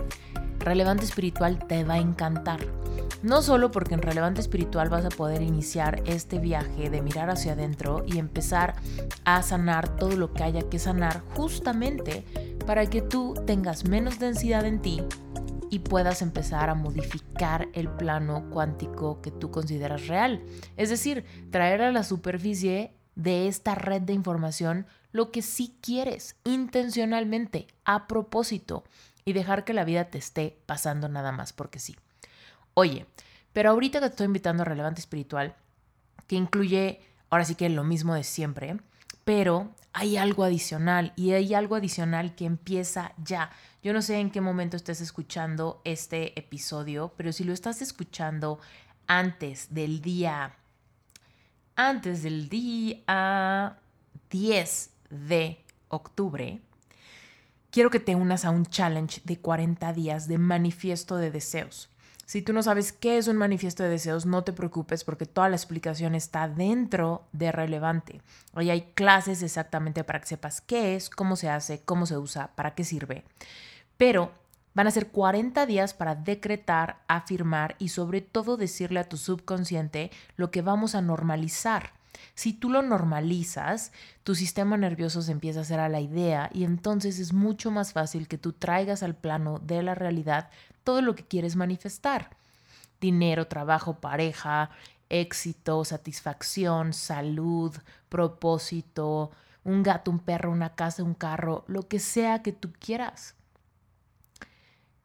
Relevante 0.59 1.03
Espiritual 1.03 1.59
te 1.67 1.83
va 1.83 1.95
a 1.95 1.99
encantar. 1.99 2.59
No 3.21 3.43
solo 3.43 3.69
porque 3.69 3.93
en 3.93 4.01
Relevante 4.01 4.41
Espiritual 4.41 4.89
vas 4.89 5.05
a 5.05 5.09
poder 5.09 5.43
iniciar 5.43 6.01
este 6.05 6.39
viaje 6.39 6.89
de 6.89 7.01
mirar 7.03 7.29
hacia 7.29 7.53
adentro 7.53 8.03
y 8.07 8.17
empezar 8.17 8.75
a 9.25 9.43
sanar 9.43 9.95
todo 9.95 10.15
lo 10.15 10.33
que 10.33 10.43
haya 10.43 10.63
que 10.63 10.79
sanar 10.79 11.21
justamente 11.35 12.25
para 12.65 12.87
que 12.87 13.01
tú 13.03 13.35
tengas 13.45 13.85
menos 13.85 14.17
densidad 14.17 14.65
en 14.65 14.81
ti 14.81 15.03
y 15.71 15.79
puedas 15.79 16.21
empezar 16.21 16.69
a 16.69 16.75
modificar 16.75 17.69
el 17.73 17.87
plano 17.89 18.49
cuántico 18.51 19.21
que 19.21 19.31
tú 19.31 19.49
consideras 19.49 20.07
real. 20.07 20.43
Es 20.75 20.89
decir, 20.89 21.25
traer 21.49 21.81
a 21.81 21.93
la 21.93 22.03
superficie 22.03 22.93
de 23.15 23.47
esta 23.47 23.73
red 23.73 24.01
de 24.01 24.13
información 24.13 24.85
lo 25.13 25.31
que 25.31 25.41
sí 25.41 25.77
quieres 25.81 26.35
intencionalmente, 26.43 27.67
a 27.85 28.07
propósito, 28.07 28.83
y 29.23 29.31
dejar 29.31 29.63
que 29.63 29.73
la 29.73 29.85
vida 29.85 30.05
te 30.05 30.17
esté 30.17 30.57
pasando 30.65 31.07
nada 31.07 31.31
más 31.31 31.53
porque 31.53 31.79
sí. 31.79 31.95
Oye, 32.73 33.05
pero 33.53 33.69
ahorita 33.69 34.01
te 34.01 34.07
estoy 34.07 34.25
invitando 34.25 34.63
a 34.63 34.65
Relevante 34.65 34.99
Espiritual, 34.99 35.55
que 36.27 36.35
incluye 36.35 37.01
ahora 37.29 37.45
sí 37.45 37.55
que 37.55 37.69
lo 37.69 37.85
mismo 37.85 38.13
de 38.13 38.25
siempre, 38.25 38.77
pero 39.23 39.73
hay 39.93 40.17
algo 40.17 40.43
adicional 40.43 41.13
y 41.15 41.31
hay 41.31 41.53
algo 41.53 41.75
adicional 41.75 42.35
que 42.35 42.45
empieza 42.45 43.13
ya. 43.23 43.51
Yo 43.83 43.93
no 43.93 44.01
sé 44.01 44.19
en 44.19 44.29
qué 44.29 44.41
momento 44.41 44.77
estés 44.77 45.01
escuchando 45.01 45.81
este 45.85 46.37
episodio, 46.39 47.13
pero 47.17 47.33
si 47.33 47.43
lo 47.43 47.51
estás 47.51 47.81
escuchando 47.81 48.59
antes 49.07 49.73
del 49.73 50.01
día 50.01 50.55
antes 51.75 52.21
del 52.21 52.47
día 52.47 53.77
10 54.29 54.89
de 55.09 55.65
octubre, 55.87 56.61
quiero 57.71 57.89
que 57.89 57.99
te 57.99 58.13
unas 58.13 58.45
a 58.45 58.51
un 58.51 58.67
challenge 58.67 59.21
de 59.23 59.39
40 59.39 59.91
días 59.93 60.27
de 60.27 60.37
manifiesto 60.37 61.17
de 61.17 61.31
deseos. 61.31 61.89
Si 62.27 62.41
tú 62.41 62.53
no 62.53 62.61
sabes 62.63 62.93
qué 62.93 63.17
es 63.17 63.27
un 63.27 63.35
manifiesto 63.35 63.83
de 63.83 63.89
deseos, 63.89 64.25
no 64.25 64.43
te 64.43 64.53
preocupes 64.53 65.03
porque 65.03 65.25
toda 65.25 65.49
la 65.49 65.55
explicación 65.55 66.13
está 66.13 66.47
dentro 66.47 67.25
de 67.33 67.51
Relevante. 67.51 68.21
Hoy 68.53 68.69
hay 68.69 68.93
clases 68.93 69.41
exactamente 69.41 70.03
para 70.03 70.21
que 70.21 70.27
sepas 70.27 70.61
qué 70.61 70.95
es, 70.95 71.09
cómo 71.09 71.35
se 71.35 71.49
hace, 71.49 71.81
cómo 71.81 72.05
se 72.05 72.17
usa, 72.17 72.51
para 72.55 72.75
qué 72.75 72.83
sirve. 72.83 73.25
Pero 74.01 74.31
Van 74.73 74.87
a 74.87 74.91
ser 74.91 75.09
40 75.09 75.65
días 75.65 75.93
para 75.93 76.15
decretar, 76.15 77.01
afirmar 77.09 77.75
y 77.77 77.89
sobre 77.89 78.21
todo 78.21 78.55
decirle 78.55 79.01
a 79.01 79.09
tu 79.09 79.17
subconsciente 79.17 80.11
lo 80.37 80.49
que 80.49 80.61
vamos 80.61 80.95
a 80.95 81.01
normalizar. 81.01 81.91
Si 82.35 82.53
tú 82.53 82.69
lo 82.69 82.81
normalizas, 82.81 83.91
tu 84.23 84.33
sistema 84.33 84.77
nervioso 84.77 85.21
se 85.21 85.33
empieza 85.33 85.59
a 85.59 85.63
hacer 85.63 85.81
a 85.81 85.89
la 85.89 85.99
idea 85.99 86.49
y 86.53 86.63
entonces 86.63 87.19
es 87.19 87.33
mucho 87.33 87.69
más 87.69 87.91
fácil 87.91 88.29
que 88.29 88.37
tú 88.37 88.53
traigas 88.53 89.03
al 89.03 89.13
plano 89.13 89.59
de 89.59 89.83
la 89.83 89.93
realidad 89.93 90.49
todo 90.85 91.01
lo 91.01 91.13
que 91.15 91.25
quieres 91.25 91.57
manifestar. 91.57 92.29
Dinero, 93.01 93.47
trabajo, 93.47 93.95
pareja, 93.99 94.69
éxito, 95.09 95.83
satisfacción, 95.83 96.93
salud, 96.93 97.75
propósito, 98.07 99.31
un 99.65 99.83
gato, 99.83 100.11
un 100.11 100.19
perro, 100.19 100.49
una 100.49 100.75
casa, 100.75 101.03
un 101.03 101.13
carro, 101.13 101.65
lo 101.67 101.89
que 101.89 101.99
sea 101.99 102.41
que 102.41 102.53
tú 102.53 102.71
quieras. 102.79 103.35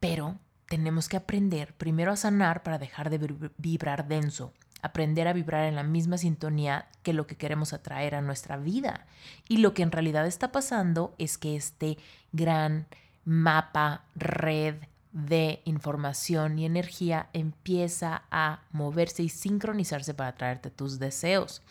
Pero 0.08 0.38
tenemos 0.68 1.08
que 1.08 1.16
aprender 1.16 1.74
primero 1.74 2.12
a 2.12 2.16
sanar 2.16 2.62
para 2.62 2.78
dejar 2.78 3.10
de 3.10 3.50
vibrar 3.56 4.08
denso, 4.08 4.52
aprender 4.82 5.28
a 5.28 5.32
vibrar 5.32 5.64
en 5.64 5.76
la 5.76 5.82
misma 5.82 6.18
sintonía 6.18 6.88
que 7.02 7.12
lo 7.12 7.26
que 7.26 7.36
queremos 7.36 7.72
atraer 7.72 8.14
a 8.14 8.22
nuestra 8.22 8.56
vida. 8.56 9.06
Y 9.48 9.58
lo 9.58 9.74
que 9.74 9.82
en 9.82 9.92
realidad 9.92 10.26
está 10.26 10.52
pasando 10.52 11.14
es 11.18 11.38
que 11.38 11.56
este 11.56 11.98
gran 12.32 12.86
mapa, 13.24 14.04
red 14.14 14.76
de 15.12 15.62
información 15.64 16.58
y 16.58 16.66
energía 16.66 17.30
empieza 17.32 18.24
a 18.30 18.60
moverse 18.70 19.22
y 19.22 19.30
sincronizarse 19.30 20.12
para 20.12 20.34
traerte 20.34 20.70
tus 20.70 20.98
deseos. 20.98 21.62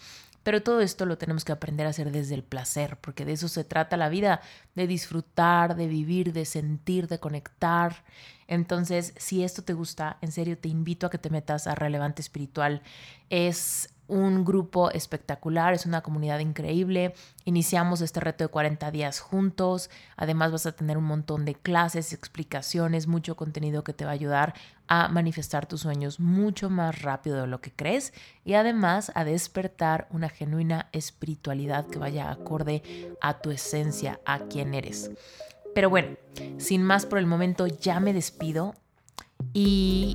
Pero 0.46 0.62
todo 0.62 0.82
esto 0.82 1.08
lo 1.08 1.18
tenemos 1.18 1.44
que 1.44 1.54
aprender 1.54 1.88
a 1.88 1.90
hacer 1.90 2.12
desde 2.12 2.36
el 2.36 2.44
placer, 2.44 2.98
porque 3.02 3.26
de 3.26 3.34
eso 3.34 3.48
se 3.48 3.64
trata 3.64 3.98
la 3.98 4.10
vida, 4.10 4.42
de 4.76 4.86
disfrutar, 4.86 5.76
de 5.76 5.88
vivir, 5.88 6.34
de 6.34 6.46
sentir, 6.46 7.08
de 7.08 7.20
conectar. 7.20 8.04
Entonces, 8.48 9.16
si 9.18 9.44
esto 9.44 9.64
te 9.64 9.74
gusta, 9.74 10.20
en 10.22 10.32
serio 10.32 10.56
te 10.56 10.70
invito 10.70 11.08
a 11.08 11.10
que 11.10 11.18
te 11.18 11.32
metas 11.32 11.66
a 11.66 11.74
Relevante 11.74 12.22
Espiritual. 12.22 12.84
Es 13.32 13.90
un 14.08 14.46
grupo 14.46 14.92
espectacular, 14.92 15.74
es 15.74 15.86
una 15.86 16.02
comunidad 16.02 16.40
increíble. 16.40 17.14
Iniciamos 17.44 18.02
este 18.02 18.20
reto 18.20 18.44
de 18.44 18.50
40 18.50 18.92
días 18.92 19.20
juntos. 19.20 19.90
Además 20.16 20.52
vas 20.52 20.66
a 20.66 20.74
tener 20.74 20.98
un 20.98 21.06
montón 21.06 21.46
de 21.46 21.56
clases, 21.56 22.14
explicaciones, 22.14 23.08
mucho 23.08 23.36
contenido 23.36 23.84
que 23.84 23.94
te 23.94 24.06
va 24.06 24.12
a 24.12 24.14
ayudar 24.14 24.54
a 24.88 25.08
manifestar 25.10 25.66
tus 25.66 25.82
sueños 25.82 26.20
mucho 26.20 26.70
más 26.70 27.02
rápido 27.02 27.42
de 27.42 27.48
lo 27.48 27.60
que 27.60 27.72
crees 27.72 28.14
y 28.44 28.54
además 28.54 29.12
a 29.16 29.24
despertar 29.24 30.08
una 30.12 30.30
genuina 30.30 30.90
espiritualidad 30.92 31.88
que 31.88 32.00
vaya 32.00 32.30
acorde 32.30 32.84
a 33.22 33.40
tu 33.40 33.50
esencia, 33.50 34.20
a 34.26 34.40
quién 34.40 34.74
eres. 34.76 35.12
Pero 35.74 35.90
bueno, 35.90 36.16
sin 36.58 36.84
más 36.84 37.06
por 37.06 37.20
el 37.20 37.26
momento 37.26 37.68
ya 37.68 38.00
me 38.00 38.14
despido 38.14 38.76
y 39.54 40.14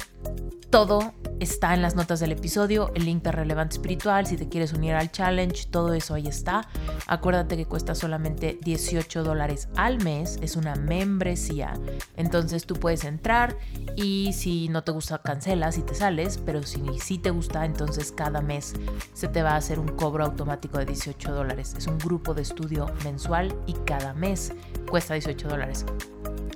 todo 0.71 1.15
está 1.41 1.75
en 1.75 1.83
las 1.83 1.97
notas 1.97 2.21
del 2.21 2.33
episodio, 2.33 2.93
el 2.95 3.05
link 3.05 3.25
de 3.25 3.33
Relevante 3.33 3.75
Espiritual, 3.75 4.27
si 4.27 4.37
te 4.37 4.49
quieres 4.49 4.73
unir 4.73 4.95
al 4.95 5.11
challenge, 5.11 5.67
todo 5.69 5.95
eso 5.95 6.15
ahí 6.15 6.29
está. 6.29 6.69
Acuérdate 7.09 7.57
que 7.57 7.67
cuesta 7.67 7.97
solamente 7.97 8.59
18 8.63 9.25
dólares 9.25 9.69
al 9.75 10.03
mes, 10.05 10.39
es 10.43 10.55
una 10.55 10.77
membresía. 10.77 11.75
Entonces 12.17 12.67
tú 12.67 12.75
puedes 12.75 13.05
entrar 13.05 13.57
y 13.97 14.33
si 14.33 14.69
no 14.69 14.85
te 14.85 14.93
gusta 14.93 15.19
cancelas 15.19 15.77
y 15.77 15.83
te 15.83 15.95
sales, 15.95 16.39
pero 16.45 16.63
si 16.63 16.83
sí 17.01 17.19
te 17.19 17.31
gusta, 17.31 17.65
entonces 17.65 18.13
cada 18.13 18.41
mes 18.41 18.75
se 19.13 19.27
te 19.27 19.43
va 19.43 19.53
a 19.53 19.57
hacer 19.57 19.81
un 19.81 19.89
cobro 19.89 20.25
automático 20.25 20.79
de 20.79 20.87
18 20.87 21.33
dólares. 21.33 21.75
Es 21.77 21.89
un 21.89 21.99
grupo 21.99 22.33
de 22.33 22.43
estudio 22.43 22.87
mensual 23.03 23.57
y 23.67 23.73
cada 23.73 24.15
mes 24.15 24.53
cuesta 24.89 25.15
18 25.15 25.49
dólares. 25.49 25.85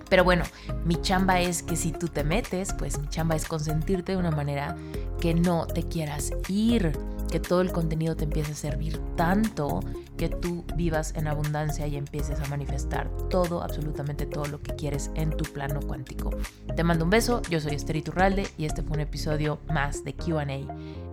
Pero 0.08 0.24
bueno, 0.24 0.44
mi 0.84 0.96
chamba 0.96 1.40
es 1.40 1.62
que 1.62 1.76
si 1.76 1.92
tú 1.92 2.08
te 2.08 2.24
metes, 2.24 2.72
pues 2.74 2.98
mi 2.98 3.08
chamba 3.08 3.36
es 3.36 3.46
consentirte 3.46 4.12
de 4.12 4.18
una 4.18 4.30
manera 4.30 4.76
que 5.20 5.34
no 5.34 5.66
te 5.66 5.82
quieras 5.84 6.32
ir, 6.48 6.92
que 7.30 7.40
todo 7.40 7.60
el 7.60 7.72
contenido 7.72 8.16
te 8.16 8.24
empiece 8.24 8.52
a 8.52 8.54
servir 8.54 9.00
tanto 9.16 9.80
que 10.16 10.28
tú 10.28 10.64
vivas 10.76 11.14
en 11.16 11.26
abundancia 11.26 11.86
y 11.86 11.96
empieces 11.96 12.40
a 12.40 12.46
manifestar 12.48 13.10
todo, 13.28 13.62
absolutamente 13.62 14.26
todo 14.26 14.46
lo 14.46 14.60
que 14.60 14.74
quieres 14.76 15.10
en 15.14 15.30
tu 15.30 15.44
plano 15.44 15.80
cuántico. 15.80 16.30
Te 16.76 16.84
mando 16.84 17.04
un 17.04 17.10
beso, 17.10 17.42
yo 17.50 17.60
soy 17.60 17.74
Esther 17.74 17.96
Iturralde 17.96 18.46
y 18.56 18.66
este 18.66 18.82
fue 18.82 18.94
un 18.94 19.00
episodio 19.00 19.58
más 19.68 20.04
de 20.04 20.14
QA 20.14 20.44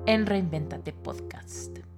en 0.05 0.25
Reinventate 0.25 0.93
Podcast. 0.93 1.90